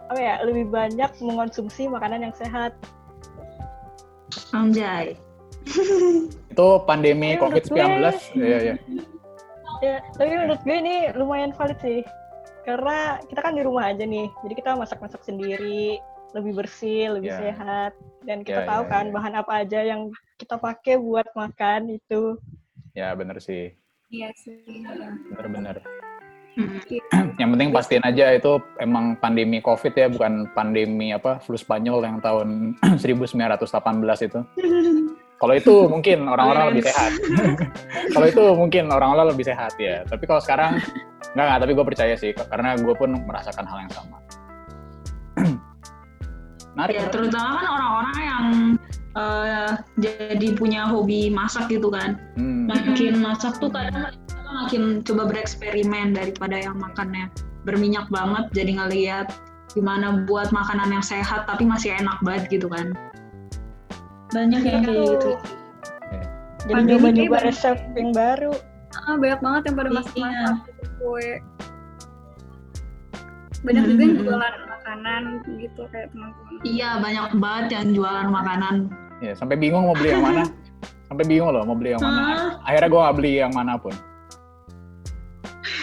apa 0.10 0.18
ya 0.18 0.36
lebih 0.42 0.66
banyak 0.74 1.12
mengonsumsi 1.22 1.86
makanan 1.86 2.26
yang 2.26 2.34
sehat. 2.34 2.74
Anjay. 4.50 5.14
Itu 6.50 6.82
pandemi 6.90 7.38
Ya, 7.38 7.46
menurut 7.46 7.62
COVID-19. 7.70 7.78
gue. 7.78 8.42
Iya, 8.42 8.58
iya. 8.58 8.76
Ya, 9.80 10.04
tapi 10.12 10.36
menurut 10.36 10.60
gue 10.68 10.76
ini 10.76 10.96
lumayan 11.16 11.56
valid 11.56 11.80
sih. 11.80 12.04
Karena 12.68 13.18
kita 13.26 13.40
kan 13.40 13.56
di 13.56 13.64
rumah 13.64 13.90
aja 13.90 14.04
nih, 14.04 14.28
jadi 14.46 14.54
kita 14.60 14.72
masak-masak 14.76 15.24
sendiri, 15.24 15.98
lebih 16.36 16.54
bersih, 16.62 17.18
lebih 17.18 17.32
Ya. 17.32 17.40
sehat, 17.50 17.92
dan 18.28 18.44
kita 18.44 18.62
Ya, 18.62 18.70
tahu 18.70 18.84
ya, 18.86 18.90
kan 18.92 19.06
ya. 19.10 19.14
bahan 19.16 19.34
apa 19.40 19.52
aja 19.66 19.80
yang 19.82 20.12
kita 20.38 20.60
pakai 20.60 21.00
buat 21.00 21.26
makan 21.34 21.96
itu. 21.96 22.38
Ya, 22.94 23.16
bener 23.16 23.40
sih. 23.40 23.74
Iya 24.12 24.30
sih. 24.36 24.60
Bener-bener. 25.34 25.82
Mm. 26.58 26.82
Yang 27.40 27.50
penting 27.56 27.70
pastiin 27.72 28.04
aja 28.04 28.36
itu 28.36 28.60
emang 28.84 29.16
pandemi 29.16 29.64
COVID 29.64 29.94
ya, 29.96 30.08
bukan 30.12 30.50
pandemi 30.52 31.16
apa 31.16 31.40
flu 31.40 31.56
Spanyol 31.56 32.04
yang 32.04 32.18
tahun 32.20 32.76
1918 33.00 34.28
itu. 34.28 34.40
Kalau 35.40 35.54
itu 35.56 35.74
mungkin 35.88 36.28
orang-orang 36.28 36.76
lebih 36.76 36.84
sehat. 36.92 37.12
kalau 38.14 38.28
itu 38.28 38.44
mungkin 38.60 38.92
orang-orang 38.92 39.32
lebih 39.32 39.48
sehat 39.48 39.72
ya. 39.80 40.04
Tapi 40.04 40.28
kalau 40.28 40.44
sekarang 40.44 40.84
enggak 41.32 41.46
enggak, 41.48 41.60
tapi 41.64 41.72
gue 41.72 41.86
percaya 41.88 42.14
sih 42.20 42.32
karena 42.36 42.76
gue 42.76 42.94
pun 43.00 43.16
merasakan 43.24 43.64
hal 43.64 43.78
yang 43.88 43.94
sama. 43.96 44.18
Menarik. 46.76 46.94
Ya, 47.00 47.08
terutama 47.08 47.56
kan 47.56 47.68
orang-orang 47.72 48.18
yang 48.20 48.46
eh, 49.16 49.72
jadi 50.04 50.48
punya 50.60 50.92
hobi 50.92 51.32
masak 51.32 51.72
gitu 51.72 51.88
kan. 51.88 52.20
Hmm, 52.36 52.68
Makin 52.68 53.24
masak 53.24 53.64
tuh 53.64 53.72
kadang 53.72 54.12
makin 54.50 55.06
coba 55.08 55.30
bereksperimen 55.32 56.12
daripada 56.12 56.60
yang 56.60 56.76
makannya 56.76 57.32
berminyak 57.64 58.10
banget 58.10 58.50
jadi 58.52 58.82
ngeliat 58.82 59.28
gimana 59.78 60.26
buat 60.26 60.50
makanan 60.50 60.90
yang 60.90 61.06
sehat 61.06 61.46
tapi 61.46 61.64
masih 61.64 61.96
enak 61.96 62.20
banget 62.28 62.60
gitu 62.60 62.68
kan. 62.68 62.92
Banyak 64.30 64.62
yang 64.62 64.82
kayak 64.84 65.06
gitu. 65.18 65.32
Jadi 66.68 66.82
nyoba-nyoba 66.86 67.38
resep 67.42 67.78
yang 67.96 68.12
baru. 68.12 68.54
Ah, 69.00 69.16
banyak 69.16 69.40
banget 69.40 69.62
yang 69.70 69.76
pada 69.76 69.90
Iya. 69.90 69.98
masak-masak 69.98 70.56
gitu, 70.66 70.84
kue. 71.00 71.30
Banyak 73.60 73.84
juga 73.86 74.02
yang 74.02 74.14
Mm-mm. 74.16 74.26
jualan 74.26 74.54
makanan 74.70 75.22
gitu 75.60 75.82
kayak 75.90 76.08
teman-teman. 76.12 76.54
Iya 76.64 76.90
banyak 76.98 77.26
banget 77.38 77.66
yang 77.74 77.86
jualan 77.94 78.28
makanan. 78.30 78.76
ya, 79.20 79.36
sampai 79.36 79.60
bingung 79.60 79.84
mau 79.84 79.96
beli 79.96 80.16
yang 80.16 80.24
mana. 80.24 80.48
Sampai 81.06 81.26
bingung 81.28 81.52
loh 81.52 81.68
mau 81.68 81.76
beli 81.76 81.92
yang 81.92 82.00
mana. 82.00 82.22
Hah? 82.24 82.40
Akhirnya 82.64 82.88
gue 82.88 83.02
nggak 83.04 83.18
beli 83.20 83.32
yang 83.36 83.52
mana 83.52 83.74
pun. 83.76 83.92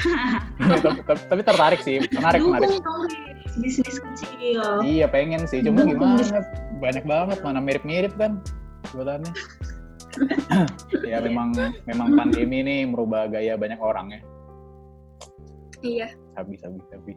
tapi, 0.57 1.01
tapi, 1.03 1.21
tapi 1.29 1.41
tertarik 1.43 1.81
sih, 1.83 1.99
menarik 2.15 2.41
menarik. 2.41 2.81
Bisnis 3.59 3.97
kecil. 3.99 4.36
Iya 4.85 5.07
pengen 5.11 5.43
sih, 5.49 5.65
cuma 5.65 5.83
gimana? 5.83 6.23
Banyak 6.79 7.05
banget, 7.09 7.39
mana 7.43 7.59
mirip-mirip 7.59 8.13
kan 8.15 8.39
jualannya. 8.93 9.33
ya 11.11 11.21
memang 11.21 11.53
memang 11.85 12.17
pandemi 12.17 12.65
ini 12.65 12.77
merubah 12.89 13.29
gaya 13.29 13.57
banyak 13.57 13.81
orang 13.81 14.17
ya. 14.17 14.21
Iya. 15.85 16.09
Sabi 16.37 16.55
sabi 16.61 16.81
sabi. 16.89 17.13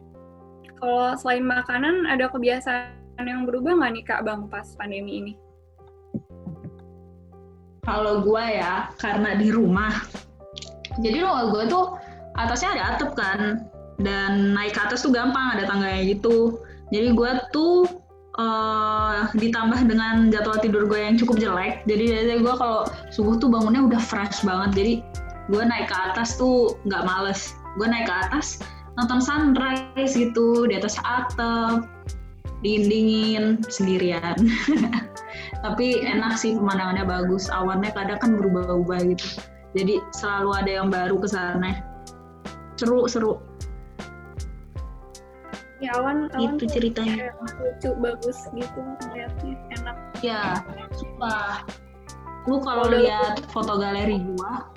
Kalau 0.80 1.12
selain 1.16 1.44
makanan, 1.44 2.08
ada 2.08 2.32
kebiasaan 2.32 3.24
yang 3.24 3.44
berubah 3.44 3.76
nggak 3.76 3.92
nih 3.92 4.04
Kak 4.04 4.20
Bang 4.24 4.48
pas 4.48 4.64
pandemi 4.76 5.20
ini? 5.20 5.32
Kalau 7.84 8.24
gua 8.24 8.44
ya 8.48 8.72
karena 8.96 9.36
di 9.36 9.48
rumah. 9.52 9.92
Jadi 11.00 11.20
rumah 11.20 11.52
gua 11.52 11.64
tuh 11.68 11.84
atasnya 12.36 12.76
ada 12.76 12.84
atap 12.96 13.10
kan 13.16 13.40
dan 14.00 14.56
naik 14.56 14.72
ke 14.72 14.80
atas 14.80 15.04
tuh 15.04 15.12
gampang 15.12 15.56
ada 15.56 15.68
tangganya 15.68 16.04
gitu. 16.08 16.60
Jadi 16.90 17.08
gua 17.14 17.46
tuh 17.54 17.86
eh, 18.38 19.20
ditambah 19.38 19.80
dengan 19.86 20.30
jadwal 20.30 20.58
tidur 20.62 20.86
gue 20.86 21.00
yang 21.00 21.16
cukup 21.18 21.38
jelek. 21.38 21.82
Jadi 21.86 22.04
dari 22.10 22.40
gue 22.42 22.54
kalau 22.54 22.86
subuh 23.10 23.38
tuh 23.38 23.50
bangunnya 23.50 23.86
udah 23.86 24.02
fresh 24.02 24.42
banget. 24.46 24.70
Jadi 24.74 24.94
gue 25.50 25.62
naik 25.62 25.90
ke 25.90 25.96
atas 25.96 26.38
tuh 26.38 26.78
nggak 26.86 27.02
males. 27.06 27.54
Gue 27.78 27.86
naik 27.86 28.06
ke 28.10 28.14
atas 28.14 28.62
nonton 28.98 29.22
sunrise 29.22 30.12
gitu 30.18 30.66
di 30.66 30.74
atas 30.76 30.98
atap, 31.00 31.86
dingin 32.60 33.62
sendirian. 33.72 34.36
Tapi 35.64 36.04
enak 36.04 36.36
sih 36.36 36.56
pemandangannya 36.56 37.04
bagus. 37.06 37.48
Awannya 37.48 37.92
kadang 37.92 38.18
kan 38.20 38.30
berubah-ubah 38.36 39.00
gitu. 39.14 39.26
Jadi 39.76 40.02
selalu 40.16 40.50
ada 40.56 40.70
yang 40.82 40.88
baru 40.90 41.16
ke 41.20 41.28
sana. 41.30 41.80
Seru 42.76 43.06
seru. 43.06 43.49
Ya 45.80 45.96
awan, 45.96 46.28
awan 46.36 46.60
Itu 46.60 46.64
ceritanya. 46.68 47.32
kayak 47.32 47.56
lucu, 47.56 47.90
bagus 48.04 48.38
gitu 48.52 48.78
ngeliatnya, 48.84 49.54
enak. 49.80 49.96
Ya, 50.20 50.60
sumpah. 50.92 51.64
Lu 52.44 52.60
kalau 52.60 52.84
Kalau 52.88 53.00
lihat 53.00 53.48
foto 53.48 53.80
galeri 53.80 54.20
gua, 54.20 54.68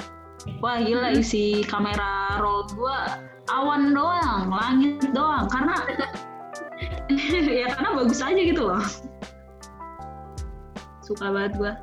wah 0.63 0.79
gila 0.79 1.11
isi 1.15 1.63
kamera 1.67 2.39
roll 2.39 2.63
gua 2.75 3.19
awan 3.51 3.91
doang, 3.91 4.47
langit 4.47 5.03
doang. 5.11 5.47
Karena 5.51 5.75
ya 7.59 7.67
karena 7.75 7.89
bagus 7.99 8.19
aja 8.23 8.39
gitu 8.39 8.63
loh. 8.71 8.83
Suka 11.03 11.27
banget 11.31 11.53
gua. 11.59 11.73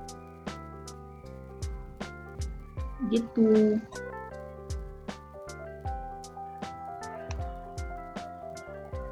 Gitu. 3.13 3.77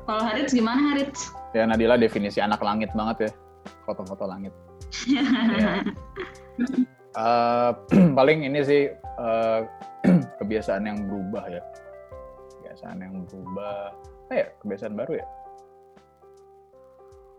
Kalau 0.09 0.25
Harits 0.25 0.57
gimana 0.57 0.81
Harits? 0.89 1.37
Ya 1.53 1.69
Nadila 1.69 2.01
definisi 2.01 2.41
anak 2.41 2.65
langit 2.65 2.89
banget 2.97 3.29
ya, 3.29 3.31
foto-foto 3.85 4.25
langit. 4.25 4.57
Iya. 5.05 5.25
Eh, 7.19 7.73
paling 8.19 8.47
ini 8.47 8.63
sih 8.63 8.95
eh, 8.95 9.61
kebiasaan 10.39 10.87
yang 10.87 11.09
berubah 11.09 11.51
ya, 11.51 11.63
kebiasaan 12.61 13.01
yang 13.01 13.27
berubah. 13.27 13.91
Apa 14.29 14.33
ya 14.37 14.47
kebiasaan 14.63 14.95
baru 14.95 15.13
ya? 15.19 15.27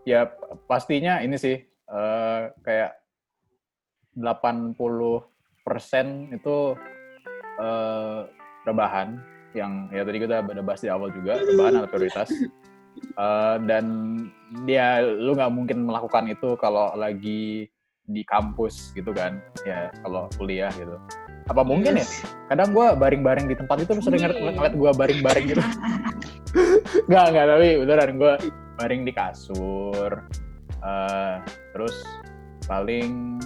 Ya 0.04 0.20
pastinya 0.68 1.22
ini 1.22 1.38
sih 1.38 1.64
eh, 1.64 2.42
kayak 2.60 2.92
80% 4.18 5.24
itu 6.34 6.56
eh, 7.62 8.20
rebahan 8.68 9.16
yang 9.56 9.90
ya 9.90 10.02
tadi 10.06 10.18
kita 10.22 10.44
udah 10.44 10.64
bahas 10.64 10.80
di 10.82 10.90
awal 10.90 11.10
juga 11.10 11.42
rebahan 11.42 11.82
adalah 11.82 11.90
prioritas. 11.90 12.28
Eh, 13.00 13.56
dan 13.70 13.86
dia 14.66 15.00
lu 15.00 15.32
nggak 15.32 15.52
mungkin 15.54 15.86
melakukan 15.86 16.26
itu 16.26 16.58
kalau 16.58 16.92
lagi 16.98 17.70
di 18.04 18.22
kampus 18.26 18.90
gitu 18.92 19.14
kan. 19.14 19.38
Ya 19.62 19.94
kalau 20.02 20.26
kuliah 20.36 20.70
gitu. 20.74 20.98
Apa 21.48 21.62
mungkin 21.66 21.98
ya? 21.98 22.06
Kadang 22.50 22.70
gue 22.74 22.86
baring-baring 22.94 23.46
di 23.50 23.56
tempat 23.58 23.82
itu 23.82 23.94
lu 23.98 24.02
sering 24.02 24.22
ngeliat, 24.22 24.74
gue 24.74 24.90
baring-baring 24.94 25.46
gitu. 25.50 25.62
Nggak 27.10 27.24
nggak 27.30 27.46
tapi 27.46 27.68
beneran 27.78 28.12
gue 28.18 28.32
baring 28.74 29.02
di 29.06 29.12
kasur 29.14 30.26
Eh, 30.80 31.36
terus 31.76 31.94
paling 32.64 33.36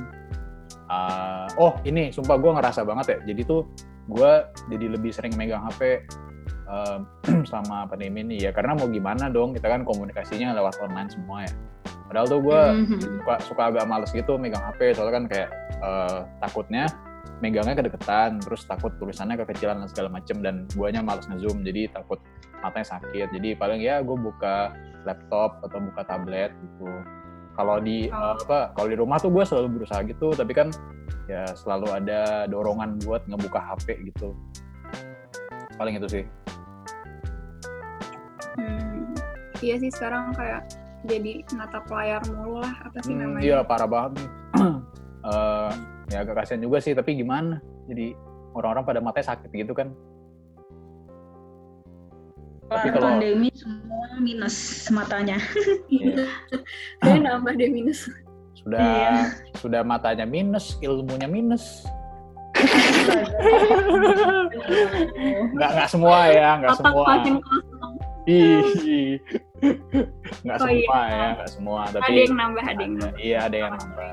eh, 0.87 1.47
oh 1.59 1.75
ini 1.83 2.15
sumpah 2.15 2.37
gue 2.39 2.51
ngerasa 2.55 2.87
banget 2.87 3.07
ya. 3.11 3.35
Jadi 3.35 3.43
tuh 3.43 3.67
gue 4.07 4.33
jadi 4.69 4.87
lebih 4.93 5.11
sering 5.11 5.33
megang 5.35 5.65
HP 5.65 6.05
eh, 6.65 6.99
sama 7.53 7.85
pandemi 7.85 8.21
ini 8.21 8.37
ya 8.43 8.53
karena 8.53 8.77
mau 8.77 8.89
gimana 8.89 9.29
dong 9.29 9.53
kita 9.53 9.69
kan 9.69 9.83
komunikasinya 9.83 10.53
lewat 10.53 10.81
online 10.81 11.09
semua 11.09 11.45
ya. 11.45 11.53
Padahal 12.05 12.27
tuh 12.29 12.41
gue 12.45 12.63
Mhm. 12.85 12.97
suka, 13.01 13.35
suka 13.43 13.63
agak 13.73 13.85
males 13.89 14.13
gitu 14.13 14.37
megang 14.37 14.61
HP 14.63 14.93
soalnya 14.95 15.15
kan 15.19 15.25
kayak 15.27 15.49
eh, 15.81 16.19
takutnya 16.41 16.85
megangnya 17.43 17.77
kedeketan 17.77 18.39
terus 18.41 18.65
takut 18.65 18.95
tulisannya 18.97 19.37
kekecilan 19.37 19.83
dan 19.83 19.89
segala 19.91 20.09
macem 20.09 20.39
dan 20.41 20.65
guanya 20.73 21.03
males 21.03 21.27
ngezoom 21.27 21.61
jadi 21.61 21.91
takut 21.91 22.21
matanya 22.63 22.97
sakit. 22.97 23.29
Jadi 23.35 23.53
paling 23.59 23.81
ya 23.83 24.01
gue 24.01 24.17
buka 24.17 24.73
laptop 25.05 25.61
atau 25.61 25.79
buka 25.85 26.01
tablet 26.07 26.49
gitu 26.55 26.89
kalau 27.55 27.79
di 27.79 28.07
eh, 28.07 28.33
apa 28.37 28.75
kalau 28.75 28.89
di 28.89 28.97
rumah 28.97 29.17
tuh 29.17 29.31
gue 29.31 29.43
selalu 29.43 29.81
berusaha 29.81 30.03
gitu 30.03 30.35
tapi 30.35 30.53
kan 30.53 30.69
ya 31.25 31.47
selalu 31.55 31.89
ada 31.89 32.45
dorongan 32.47 33.01
buat 33.03 33.25
ngebuka 33.25 33.59
HP 33.59 34.11
gitu. 34.11 34.35
Paling 35.75 35.97
itu 35.97 36.09
sih. 36.11 36.25
Hmm, 38.55 39.15
iya 39.59 39.75
sih 39.77 39.91
sekarang 39.91 40.31
kayak 40.35 40.63
jadi 41.05 41.43
natap 41.53 41.85
layar 41.91 42.23
mulu 42.31 42.63
lah 42.63 42.75
apa 42.81 42.99
sih 43.03 43.13
Hmm, 43.13 43.23
namanya? 43.35 43.43
iya 43.45 43.59
parah 43.61 43.89
banget 43.89 44.13
Eh, 45.25 45.71
ya 46.13 46.21
agak 46.21 46.45
kasihan 46.45 46.61
juga 46.61 46.85
sih 46.85 46.93
tapi 46.93 47.17
gimana? 47.17 47.57
Jadi 47.89 48.13
orang-orang 48.53 48.85
pada 48.85 49.01
matanya 49.01 49.33
sakit 49.33 49.49
gitu 49.51 49.73
kan 49.73 49.97
tapi 52.67 52.89
kalau- 52.91 53.07
pandemi 53.13 53.49
semua 53.53 54.07
minus 54.19 54.57
matanya. 54.89 55.37
Iya. 55.89 56.25
Kayak 57.03 57.21
nambah 57.23 57.53
deh 57.55 57.69
minus. 57.69 58.09
sudah 58.55 58.81
Iya. 58.81 59.13
sudah 59.59 59.81
matanya 59.83 60.25
minus 60.25 60.81
ilmunya 60.81 61.29
minus 61.29 61.85
nggak 65.53 65.71
nggak 65.71 65.89
semua 65.91 66.19
ya 66.29 66.49
nggak 66.59 66.77
semua. 66.79 67.05
Ih, 68.25 69.21
nggak 70.41 70.57
Oh, 70.57 70.65
semua 70.65 70.97
iya. 71.05 71.13
ya 71.13 71.29
nggak 71.37 71.51
semua 71.53 71.81
Ada 71.85 71.99
tapi 72.01 72.13
yang 72.17 72.33
nambah, 72.33 72.63
ada 72.65 72.73
yang 72.73 72.81
ada- 72.81 72.89
nambah. 73.05 73.11
iya 73.21 73.39
ada 73.45 73.57
yang 73.59 73.73
nambah 73.77 74.11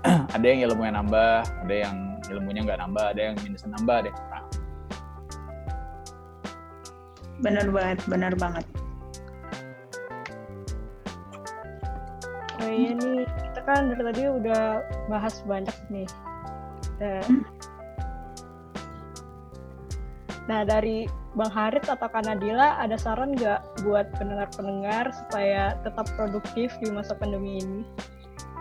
ada 0.38 0.44
yang 0.48 0.58
ilmunya 0.64 0.92
nambah 0.96 1.32
ada 1.44 1.74
yang 1.76 1.96
ilmunya 2.30 2.60
nggak 2.64 2.78
nambah 2.80 3.04
ada 3.04 3.20
yang 3.20 3.34
minusnya 3.44 3.68
nambah 3.76 3.96
deh 4.08 4.14
Bener 7.40 7.66
banget, 7.72 7.98
bener 8.04 8.32
banget. 8.36 8.64
Oh 12.60 12.68
iya 12.68 12.92
nih, 12.92 13.24
kita 13.24 13.60
kan 13.64 13.88
dari 13.88 14.02
tadi 14.04 14.22
udah 14.28 14.84
bahas 15.08 15.40
banyak 15.48 15.76
nih. 15.88 16.08
Nah, 17.00 17.24
Hmm. 17.24 17.42
nah 20.44 20.60
dari 20.68 21.08
Bang 21.32 21.48
Harit 21.54 21.88
atau 21.88 22.10
Kanadila 22.10 22.76
ada 22.76 23.00
saran 23.00 23.32
nggak 23.32 23.86
buat 23.86 24.12
pendengar-pendengar 24.20 25.08
supaya 25.14 25.78
tetap 25.80 26.04
produktif 26.18 26.74
di 26.84 26.92
masa 26.92 27.16
pandemi 27.16 27.64
ini? 27.64 27.80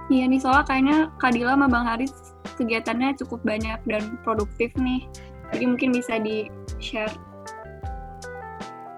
Iya 0.09 0.25
nih 0.25 0.41
soalnya 0.41 0.65
kayaknya 0.65 0.97
Kadila 1.21 1.53
sama 1.53 1.67
Bang 1.67 1.85
Haris 1.85 2.13
kegiatannya 2.55 3.19
cukup 3.19 3.43
banyak 3.43 3.79
dan 3.85 4.17
produktif 4.23 4.71
nih. 4.79 5.05
Jadi 5.51 5.63
mungkin 5.65 5.89
bisa 5.91 6.21
di-share. 6.21 7.13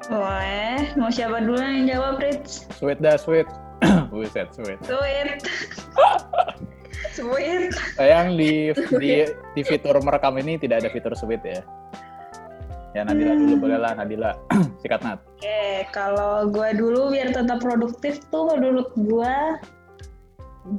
Boleh, 0.09 0.97
mau 0.97 1.13
siapa 1.13 1.43
dulu 1.45 1.61
yang 1.61 1.85
jawab, 1.85 2.23
Rich? 2.23 2.65
sweet 2.73 2.97
dah 2.97 3.19
sweet 3.19 3.45
Buset, 4.13 4.53
sweet. 4.53 4.79
Sweet. 4.85 5.41
Sweet. 7.11 7.73
Sayang 7.99 8.39
di, 8.39 8.71
di 8.71 9.25
di 9.27 9.61
fitur 9.65 9.99
merekam 9.99 10.37
ini 10.39 10.55
tidak 10.55 10.85
ada 10.85 10.89
fitur 10.93 11.11
sweet 11.17 11.41
ya. 11.43 11.59
Ya 12.93 13.07
Nadila 13.07 13.35
dulu 13.35 13.67
boleh 13.67 13.79
lah 13.81 13.97
Nadila. 13.97 14.31
Sikat 14.85 15.01
Nat. 15.03 15.19
Oke, 15.39 15.87
kalau 15.91 16.47
gue 16.47 16.69
dulu 16.75 17.11
biar 17.11 17.35
tetap 17.35 17.59
produktif 17.59 18.21
tuh 18.31 18.51
menurut 18.53 18.91
gue 18.95 19.35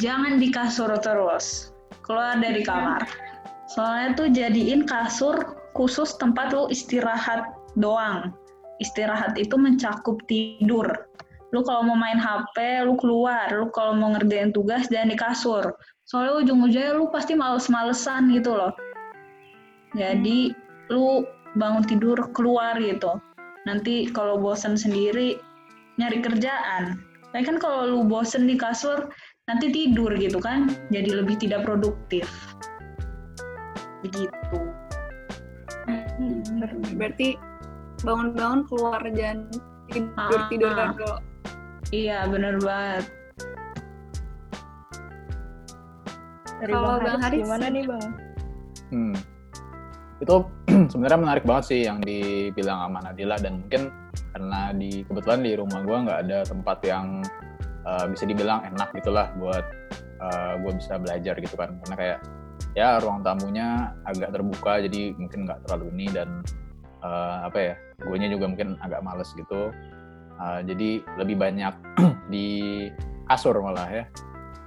jangan 0.00 0.40
di 0.40 0.48
kasur 0.52 0.92
terus. 1.00 1.74
Keluar 2.06 2.40
dari 2.40 2.64
kamar. 2.64 3.04
Soalnya 3.72 4.08
tuh 4.16 4.28
jadiin 4.32 4.84
kasur 4.84 5.56
khusus 5.72 6.16
tempat 6.16 6.52
lu 6.52 6.68
istirahat 6.68 7.56
doang. 7.76 8.32
Istirahat 8.80 9.36
itu 9.36 9.58
mencakup 9.58 10.22
tidur. 10.30 10.88
Lu 11.52 11.60
kalau 11.66 11.84
mau 11.84 11.98
main 11.98 12.16
HP, 12.16 12.86
lu 12.88 12.96
keluar. 12.96 13.52
Lu 13.52 13.68
kalau 13.74 13.92
mau 13.92 14.16
ngerjain 14.16 14.54
tugas, 14.56 14.88
jangan 14.88 15.12
di 15.12 15.18
kasur. 15.18 15.64
Soalnya 16.08 16.46
ujung-ujungnya 16.46 16.96
lu 16.96 17.12
pasti 17.12 17.36
males-malesan 17.36 18.32
gitu 18.32 18.56
loh. 18.56 18.72
Jadi, 19.92 20.56
lu 20.88 21.26
bangun 21.56 21.84
tidur 21.84 22.16
keluar 22.32 22.80
gitu 22.80 23.20
nanti 23.66 24.10
kalau 24.10 24.38
bosen 24.38 24.74
sendiri 24.74 25.38
nyari 26.00 26.18
kerjaan. 26.24 26.98
Tapi 27.32 27.42
kan 27.48 27.56
kalau 27.56 27.88
lu 27.88 28.00
bosen 28.04 28.44
di 28.44 28.58
kasur 28.60 29.08
nanti 29.48 29.72
tidur 29.72 30.12
gitu 30.20 30.38
kan, 30.38 30.68
jadi 30.92 31.22
lebih 31.24 31.40
tidak 31.40 31.64
produktif. 31.64 32.28
Begitu. 34.04 34.58
Hmm, 35.88 36.44
ber- 36.60 36.94
berarti 36.98 37.28
bangun-bangun 38.02 38.60
keluar 38.66 39.00
jangan 39.14 39.48
tidur 39.90 40.10
Ah, 40.18 40.46
tidur 40.50 40.70
ah. 40.74 40.90
dulu. 40.94 41.14
Iya 41.92 42.18
bener 42.30 42.54
banget. 42.62 43.04
Dari 46.62 46.72
Kalau 46.72 46.88
Bang 46.94 47.02
Bang 47.02 47.20
Haris 47.26 47.42
gimana 47.42 47.66
nih 47.68 47.84
Bang? 47.90 48.06
Hmm. 48.94 49.14
Itu 50.22 50.36
sebenarnya 50.92 51.18
menarik 51.18 51.44
banget 51.46 51.64
sih 51.74 51.80
yang 51.86 51.98
dibilang 51.98 52.86
sama 52.86 52.98
Nadila 53.02 53.36
dan 53.42 53.66
mungkin 53.66 53.90
karena 54.32 54.72
di 54.72 55.02
kebetulan 55.04 55.40
di 55.44 55.52
rumah 55.58 55.80
gua 55.84 55.96
nggak 56.06 56.20
ada 56.28 56.38
tempat 56.46 56.78
yang 56.86 57.20
uh, 57.84 58.06
bisa 58.08 58.24
dibilang 58.24 58.62
enak 58.64 58.88
gitulah 58.96 59.28
buat 59.36 59.64
uh, 60.22 60.52
gue 60.62 60.72
bisa 60.78 60.96
belajar 60.98 61.34
gitu 61.38 61.54
kan 61.58 61.76
karena 61.84 61.94
kayak 61.98 62.18
ya 62.72 62.96
ruang 63.02 63.20
tamunya 63.20 63.92
agak 64.06 64.32
terbuka 64.32 64.80
jadi 64.80 65.12
mungkin 65.18 65.44
nggak 65.44 65.60
terlalu 65.66 65.92
ini 65.98 66.06
dan 66.14 66.28
uh, 67.04 67.46
apa 67.46 67.58
ya 67.58 67.74
guanya 68.06 68.30
juga 68.32 68.48
mungkin 68.48 68.78
agak 68.80 69.02
males 69.04 69.30
gitu 69.36 69.70
Uh, 70.42 70.58
jadi 70.64 71.04
lebih 71.22 71.38
banyak 71.38 71.70
di 72.32 72.88
kasur 73.30 73.54
malah 73.62 73.86
ya 73.86 74.04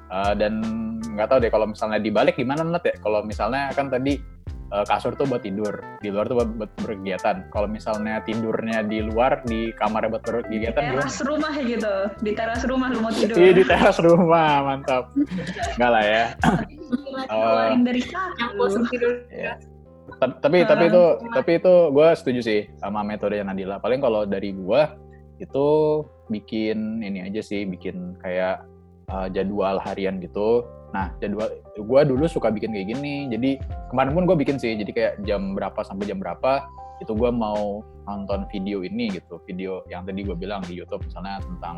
Uh, 0.05 0.37
dan 0.37 0.61
nggak 1.01 1.33
tahu 1.33 1.41
deh 1.41 1.49
kalau 1.49 1.65
misalnya 1.65 1.97
dibalik 1.97 2.37
gimana 2.37 2.61
Nat 2.61 2.85
ya 2.85 2.93
kalau 3.01 3.25
misalnya 3.25 3.73
kan 3.73 3.89
tadi 3.89 4.21
uh, 4.69 4.85
kasur 4.85 5.17
tuh 5.17 5.25
buat 5.25 5.41
tidur 5.41 5.81
di 5.97 6.13
luar 6.13 6.29
tuh 6.29 6.37
buat, 6.45 6.49
buat 6.61 6.71
berkegiatan 6.77 7.49
kalau 7.49 7.65
misalnya 7.65 8.21
tidurnya 8.21 8.85
di 8.85 9.01
luar 9.01 9.41
di 9.49 9.73
kamar 9.73 10.05
buat 10.13 10.21
berkegiatan 10.21 10.77
gimana? 10.77 11.09
Teras 11.09 11.19
rumah 11.25 11.53
gitu, 11.57 11.93
di 12.21 12.31
teras 12.37 12.61
rumah 12.69 12.87
lu 12.93 12.99
mau 13.01 13.09
tidur. 13.09 13.33
Iya 13.33 13.51
di 13.57 13.63
teras 13.65 13.97
rumah 13.97 14.49
mantap 14.61 15.03
nggak 15.81 15.89
lah 15.89 16.03
ya 16.05 16.25
Keluarin 17.25 17.81
dari 17.81 18.01
bosan 18.61 18.85
tidur. 18.93 19.25
Iya. 19.33 19.57
Ta- 20.15 20.39
tapi 20.39 20.63
tapi 20.63 20.87
itu 20.87 21.03
tapi 21.33 21.51
itu 21.59 21.73
gue 21.91 22.07
setuju 22.15 22.39
sih 22.41 22.59
sama 22.79 23.03
metode 23.03 23.35
Nadila. 23.39 23.79
Paling 23.83 23.99
kalau 23.99 24.23
dari 24.23 24.55
gue 24.55 24.81
itu 25.43 25.67
bikin 26.31 27.03
ini 27.03 27.27
aja 27.27 27.43
sih 27.43 27.67
bikin 27.67 28.15
kayak 28.23 28.63
uh, 29.11 29.27
jadwal 29.29 29.77
harian 29.83 30.17
gitu. 30.23 30.63
Nah 30.95 31.11
jadwal 31.19 31.51
gue 31.75 32.01
dulu 32.07 32.25
suka 32.25 32.49
bikin 32.49 32.71
kayak 32.71 32.95
gini. 32.95 33.27
Jadi 33.27 33.59
kemarin 33.91 34.15
pun 34.15 34.23
gue 34.23 34.35
bikin 34.39 34.55
sih. 34.55 34.73
Jadi 34.79 34.91
kayak 34.95 35.13
jam 35.27 35.53
berapa 35.53 35.83
sampai 35.83 36.07
jam 36.07 36.23
berapa 36.23 36.63
itu 37.03 37.11
gue 37.11 37.27
mau 37.27 37.83
nonton 38.07 38.47
video 38.47 38.81
ini 38.87 39.11
gitu. 39.11 39.43
Video 39.43 39.83
yang 39.91 40.07
tadi 40.07 40.23
gue 40.23 40.37
bilang 40.37 40.63
di 40.63 40.79
YouTube 40.79 41.03
misalnya 41.03 41.43
tentang 41.43 41.75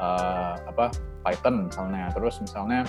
uh, 0.00 0.54
apa 0.64 0.88
Python 1.20 1.68
misalnya. 1.68 2.08
Terus 2.16 2.40
misalnya 2.40 2.88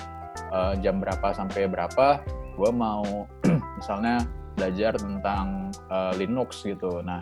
uh, 0.56 0.73
jam 0.80 1.04
berapa 1.04 1.36
sampai 1.36 1.67
berapa 1.67 2.23
gue 2.58 2.71
mau 2.73 3.28
misalnya 3.80 4.23
belajar 4.58 4.98
tentang 4.98 5.70
uh, 5.93 6.12
Linux 6.17 6.65
gitu. 6.65 7.06
Nah, 7.06 7.22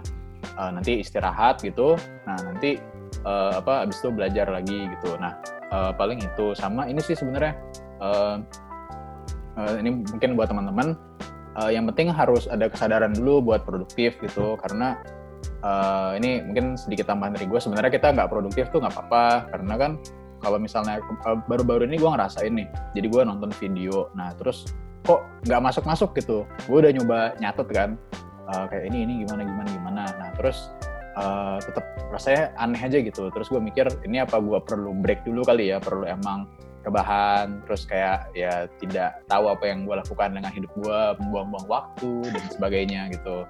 uh, 0.55 0.71
nanti 0.71 1.03
istirahat 1.03 1.59
gitu. 1.59 1.99
Nah, 2.23 2.39
nanti 2.39 2.79
uh, 3.27 3.59
apa 3.59 3.83
abis 3.83 3.99
itu 3.99 4.09
belajar 4.15 4.47
lagi 4.47 4.87
gitu. 4.95 5.19
Nah, 5.19 5.35
uh, 5.75 5.91
paling 5.91 6.23
itu. 6.23 6.55
Sama 6.55 6.87
ini 6.87 7.03
sih 7.03 7.13
sebenarnya 7.13 7.53
uh, 7.99 8.39
uh, 9.59 9.75
ini 9.75 10.07
mungkin 10.07 10.39
buat 10.39 10.47
teman-teman. 10.47 10.95
Uh, 11.55 11.71
yang 11.71 11.87
penting 11.87 12.11
harus 12.11 12.51
ada 12.51 12.67
kesadaran 12.67 13.15
dulu 13.15 13.51
buat 13.51 13.67
produktif 13.67 14.19
gitu. 14.19 14.55
Karena 14.59 14.99
uh, 15.63 16.15
ini 16.15 16.43
mungkin 16.43 16.75
sedikit 16.79 17.11
tambahan 17.11 17.35
dari 17.35 17.47
gue 17.47 17.59
sebenarnya 17.59 17.91
kita 17.91 18.11
nggak 18.11 18.31
produktif 18.31 18.71
tuh 18.71 18.79
nggak 18.83 18.95
apa-apa. 18.95 19.51
Karena 19.55 19.75
kan 19.75 19.91
kalau 20.43 20.59
misalnya 20.59 20.99
baru-baru 21.47 21.87
ini 21.87 21.95
gue 21.95 22.11
ngerasain 22.11 22.51
nih. 22.51 22.67
Jadi 22.91 23.07
gue 23.07 23.21
nonton 23.23 23.55
video. 23.55 24.11
Nah 24.19 24.35
terus 24.35 24.67
kok 25.05 25.21
nggak 25.45 25.61
masuk-masuk 25.61 26.11
gitu. 26.17 26.43
Gue 26.65 26.77
udah 26.81 26.91
nyoba 26.91 27.37
nyatet 27.37 27.67
kan 27.69 27.89
uh, 28.49 28.65
kayak 28.67 28.89
ini 28.89 29.05
ini 29.05 29.13
gimana 29.25 29.41
gimana 29.45 29.69
gimana. 29.69 30.03
Nah 30.17 30.29
terus 30.35 30.73
uh, 31.15 31.57
tetap 31.61 31.85
rasanya 32.09 32.51
aneh 32.57 32.81
aja 32.81 32.97
gitu. 32.99 33.29
Terus 33.29 33.47
gue 33.47 33.61
mikir 33.61 33.85
ini 34.03 34.21
apa 34.21 34.41
gue 34.41 34.59
perlu 34.65 34.91
break 34.97 35.23
dulu 35.23 35.45
kali 35.45 35.71
ya? 35.71 35.77
Perlu 35.77 36.09
emang 36.09 36.49
rebahan 36.85 37.65
terus 37.65 37.89
kayak 37.89 38.29
ya 38.37 38.69
tidak 38.77 39.17
tahu 39.25 39.49
apa 39.49 39.65
yang 39.65 39.89
gue 39.89 39.95
lakukan 39.97 40.37
dengan 40.37 40.53
hidup 40.53 40.69
gue 40.77 40.99
membuang-buang 41.17 41.67
waktu 41.69 42.11
dan 42.29 42.43
sebagainya 42.53 43.01
gitu. 43.13 43.45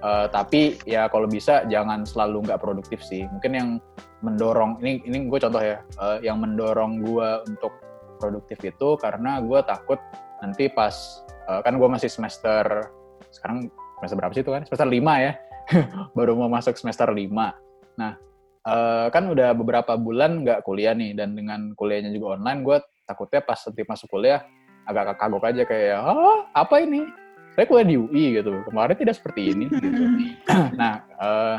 Uh, 0.00 0.24
tapi 0.32 0.80
ya 0.88 1.12
kalau 1.12 1.28
bisa 1.28 1.68
jangan 1.68 2.06
selalu 2.08 2.46
nggak 2.46 2.62
produktif 2.62 3.02
sih. 3.02 3.26
Mungkin 3.26 3.52
yang 3.52 3.68
mendorong 4.22 4.80
ini 4.80 5.02
ini 5.04 5.28
gue 5.28 5.38
contoh 5.40 5.60
ya 5.60 5.82
uh, 5.98 6.22
yang 6.24 6.40
mendorong 6.40 7.04
gue 7.04 7.28
untuk 7.48 7.72
produktif 8.20 8.60
itu 8.64 8.96
karena 9.00 9.40
gue 9.40 9.60
takut 9.64 10.00
nanti 10.40 10.68
pas 10.72 10.92
uh, 11.48 11.60
kan 11.60 11.76
gue 11.76 11.88
masih 11.88 12.08
semester 12.08 12.88
sekarang 13.30 13.70
semester 14.00 14.16
berapa 14.16 14.32
sih 14.32 14.42
itu 14.42 14.52
kan? 14.52 14.62
Semester 14.66 14.88
5 14.88 15.24
ya. 15.24 15.32
Baru 16.16 16.34
mau 16.34 16.50
masuk 16.50 16.74
semester 16.76 17.08
5 17.08 17.30
nah 17.98 18.16
uh, 18.64 19.06
kan 19.12 19.28
udah 19.28 19.52
beberapa 19.52 19.92
bulan 20.00 20.40
nggak 20.40 20.64
kuliah 20.64 20.96
nih 20.96 21.12
dan 21.12 21.36
dengan 21.36 21.76
kuliahnya 21.76 22.08
juga 22.16 22.40
online 22.40 22.60
gue 22.64 22.76
takutnya 23.04 23.44
pas 23.44 23.60
nanti 23.60 23.82
masuk 23.84 24.08
kuliah 24.08 24.40
agak 24.88 25.20
kagok 25.20 25.44
aja 25.44 25.62
kayak 25.68 25.98
ah 26.00 26.48
apa 26.56 26.82
ini? 26.82 27.04
Saya 27.54 27.66
kuliah 27.66 27.86
di 27.86 27.96
UI 27.98 28.24
gitu. 28.40 28.62
Kemarin 28.62 28.96
tidak 28.96 29.18
seperti 29.18 29.52
ini 29.52 29.66
gitu. 29.68 30.04
Nah 30.80 31.04
uh, 31.18 31.56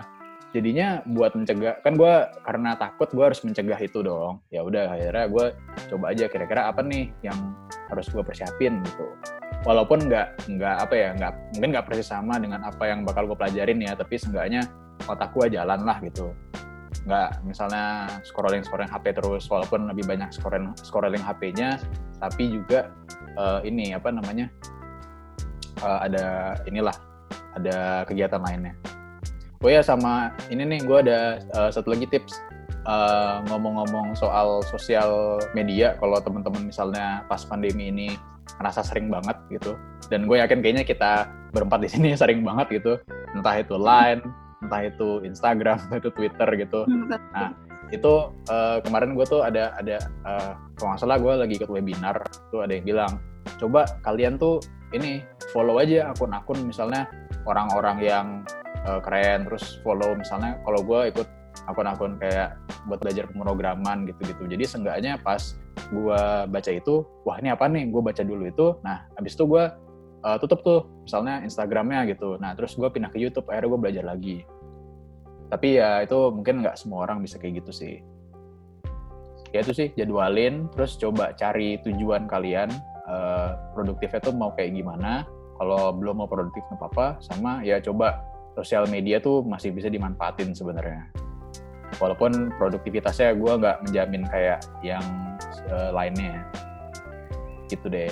jadinya 0.51 0.99
buat 1.07 1.31
mencegah 1.31 1.79
kan 1.79 1.95
gue 1.95 2.13
karena 2.43 2.75
takut 2.75 3.07
gue 3.11 3.23
harus 3.23 3.39
mencegah 3.43 3.79
itu 3.79 4.03
dong. 4.03 4.43
Ya 4.51 4.61
udah 4.63 4.91
akhirnya 4.91 5.25
gue 5.31 5.45
coba 5.91 6.05
aja 6.11 6.25
kira-kira 6.27 6.67
apa 6.67 6.83
nih 6.83 7.11
yang 7.23 7.55
harus 7.87 8.11
gue 8.11 8.19
persiapin 8.19 8.83
gitu. 8.83 9.07
Walaupun 9.63 10.11
nggak 10.11 10.51
nggak 10.51 10.75
apa 10.83 10.93
ya 10.95 11.09
nggak 11.15 11.33
mungkin 11.55 11.69
nggak 11.71 11.85
persis 11.87 12.11
sama 12.11 12.35
dengan 12.37 12.67
apa 12.67 12.83
yang 12.83 13.07
bakal 13.07 13.31
gue 13.31 13.37
pelajarin 13.39 13.79
ya 13.79 13.95
tapi 13.95 14.19
seenggaknya 14.19 14.67
otak 15.07 15.31
gue 15.31 15.55
jalan 15.55 15.79
lah 15.87 15.97
gitu. 16.03 16.35
Nggak 17.07 17.29
misalnya 17.47 18.11
scrolling 18.27 18.63
scrolling 18.67 18.91
HP 18.91 19.15
terus 19.15 19.47
walaupun 19.47 19.87
lebih 19.87 20.03
banyak 20.03 20.29
scrolling 20.35 20.75
scrolling 20.83 21.23
HP-nya 21.23 21.79
tapi 22.19 22.51
juga 22.51 22.91
uh, 23.39 23.63
ini 23.63 23.95
apa 23.95 24.11
namanya 24.11 24.51
uh, 25.79 26.03
ada 26.03 26.59
inilah 26.67 26.93
ada 27.55 28.03
kegiatan 28.07 28.39
lainnya 28.39 28.75
oh 29.61 29.69
ya 29.69 29.81
sama 29.85 30.33
ini 30.49 30.65
nih 30.65 30.79
gue 30.83 30.97
ada 31.07 31.41
uh, 31.53 31.69
satu 31.69 31.93
lagi 31.93 32.09
tips. 32.09 32.41
Uh, 32.81 33.45
ngomong-ngomong 33.45 34.17
soal 34.17 34.65
sosial 34.65 35.37
media 35.53 35.93
kalau 36.01 36.17
teman-teman 36.17 36.65
misalnya 36.65 37.21
pas 37.29 37.45
pandemi 37.45 37.93
ini 37.93 38.09
ngerasa 38.57 38.81
sering 38.81 39.05
banget 39.05 39.37
gitu 39.53 39.77
dan 40.09 40.25
gue 40.25 40.41
yakin 40.41 40.65
kayaknya 40.65 40.81
kita 40.81 41.29
berempat 41.53 41.85
di 41.85 41.89
sini 41.93 42.09
sering 42.21 42.41
banget 42.41 42.81
gitu. 42.81 42.97
Entah 43.37 43.61
itu 43.61 43.77
Line 43.77 44.25
entah 44.65 44.81
itu 44.81 45.21
Instagram 45.21 45.77
entah 45.77 45.99
itu 46.01 46.09
Twitter 46.13 46.49
gitu. 46.57 46.89
Hmm, 46.89 47.05
nah 47.09 47.53
itu 47.91 48.33
uh, 48.49 48.77
kemarin 48.81 49.13
gue 49.13 49.25
tuh 49.27 49.45
ada 49.45 49.77
ada 49.77 50.01
uh, 50.25 50.57
kalau 50.79 50.95
nggak 50.95 51.01
salah 51.05 51.17
gue 51.19 51.33
lagi 51.37 51.53
ikut 51.59 51.69
webinar 51.69 52.17
tuh 52.49 52.63
ada 52.63 52.73
yang 52.73 52.87
bilang 52.87 53.11
coba 53.59 53.83
kalian 54.07 54.39
tuh 54.39 54.63
ini 54.95 55.21
follow 55.51 55.77
aja 55.77 56.15
akun-akun 56.15 56.65
misalnya 56.65 57.05
orang-orang 57.43 57.97
yang 57.99 58.27
uh, 58.87 58.99
keren. 59.03 59.47
Terus 59.47 59.79
follow 59.85 60.13
misalnya 60.17 60.57
kalau 60.63 60.81
gue 60.81 61.11
ikut 61.13 61.27
akun-akun 61.67 62.17
kayak 62.17 62.57
buat 62.87 62.99
belajar 63.03 63.27
pemrograman 63.29 64.07
gitu-gitu. 64.07 64.47
Jadi 64.47 64.63
seenggaknya 64.65 65.19
pas 65.21 65.55
gue 65.91 66.21
baca 66.47 66.71
itu 66.71 67.03
wah 67.27 67.37
ini 67.37 67.51
apa 67.51 67.67
nih? 67.67 67.89
Gue 67.91 68.01
baca 68.01 68.23
dulu 68.23 68.43
itu. 68.47 68.67
Nah 68.81 69.05
habis 69.17 69.35
itu 69.35 69.43
gue 69.45 69.63
uh, 70.25 70.37
tutup 70.41 70.59
tuh 70.65 70.79
misalnya 71.05 71.43
Instagramnya 71.45 72.07
gitu. 72.09 72.37
Nah 72.41 72.55
terus 72.57 72.73
gue 72.77 72.87
pindah 72.87 73.11
ke 73.11 73.19
YouTube 73.21 73.49
akhirnya 73.51 73.69
gue 73.69 73.79
belajar 73.79 74.03
lagi. 74.05 74.37
Tapi 75.51 75.67
ya 75.77 75.99
itu 75.99 76.17
mungkin 76.31 76.63
nggak 76.63 76.79
semua 76.79 77.03
orang 77.03 77.19
bisa 77.19 77.35
kayak 77.35 77.61
gitu 77.61 77.71
sih. 77.75 77.95
Ya 79.51 79.67
itu 79.67 79.75
sih 79.75 79.91
jadwalin 79.99 80.71
terus 80.71 80.95
coba 80.95 81.35
cari 81.35 81.75
tujuan 81.83 82.23
kalian 82.23 82.71
uh, 83.03 83.59
produktifnya 83.75 84.23
tuh 84.23 84.31
mau 84.31 84.55
kayak 84.55 84.71
gimana. 84.79 85.27
Kalau 85.59 85.93
belum 85.93 86.23
mau 86.23 86.29
produktif 86.31 86.63
nggak 86.71 86.79
apa-apa. 86.79 87.19
Sama 87.19 87.61
ya 87.67 87.83
coba 87.83 88.30
sosial 88.55 88.87
media 88.87 89.19
tuh 89.23 89.43
masih 89.45 89.71
bisa 89.71 89.87
dimanfaatin 89.87 90.51
sebenarnya. 90.51 91.07
Walaupun 91.99 92.55
produktivitasnya 92.55 93.35
gue 93.35 93.51
nggak 93.51 93.77
menjamin 93.87 94.23
kayak 94.27 94.63
yang 94.81 95.03
uh, 95.69 95.91
lainnya. 95.93 96.43
Gitu 97.67 97.87
deh. 97.87 98.11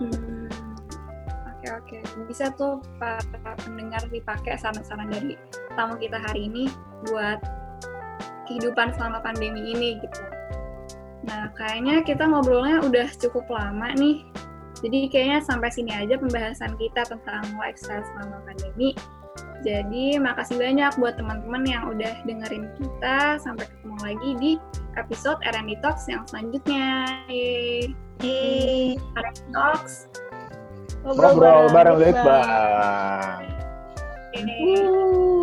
Hmm, 0.00 0.48
oke 1.44 1.66
oke, 1.76 1.98
bisa 2.24 2.48
tuh 2.56 2.80
para 2.96 3.20
pendengar 3.60 4.00
dipakai 4.08 4.56
saran-saran 4.56 5.12
dari 5.12 5.36
tamu 5.76 6.00
kita 6.00 6.16
hari 6.16 6.48
ini 6.48 6.72
buat 7.08 7.36
kehidupan 8.48 8.96
selama 8.96 9.20
pandemi 9.22 9.76
ini 9.76 10.00
gitu. 10.00 10.24
Nah, 11.28 11.52
kayaknya 11.54 12.00
kita 12.02 12.24
ngobrolnya 12.24 12.80
udah 12.80 13.06
cukup 13.14 13.44
lama 13.52 13.92
nih. 13.94 14.24
Jadi 14.80 15.12
kayaknya 15.12 15.44
sampai 15.44 15.68
sini 15.68 15.92
aja 15.92 16.16
pembahasan 16.16 16.72
kita 16.80 17.04
tentang 17.04 17.44
lifestyle 17.60 18.02
selama 18.02 18.40
pandemi. 18.48 18.96
Jadi 19.60 20.16
makasih 20.16 20.56
banyak 20.56 20.92
buat 20.96 21.20
teman-teman 21.20 21.62
yang 21.68 21.82
udah 21.92 22.12
dengerin 22.24 22.72
kita. 22.80 23.36
Sampai 23.40 23.68
ketemu 23.68 23.96
lagi 24.00 24.30
di 24.40 24.52
episode 24.96 25.36
R&D 25.44 25.76
Talks 25.84 26.08
yang 26.08 26.24
selanjutnya. 26.24 27.06
Yeay. 27.28 27.92
Yeay. 28.24 28.96
R&D 28.96 29.36
Talks. 29.52 30.08
Ngobrol 31.04 31.68
bareng 31.72 31.96
Bang. 32.00 33.44
Yeay. 34.36 35.39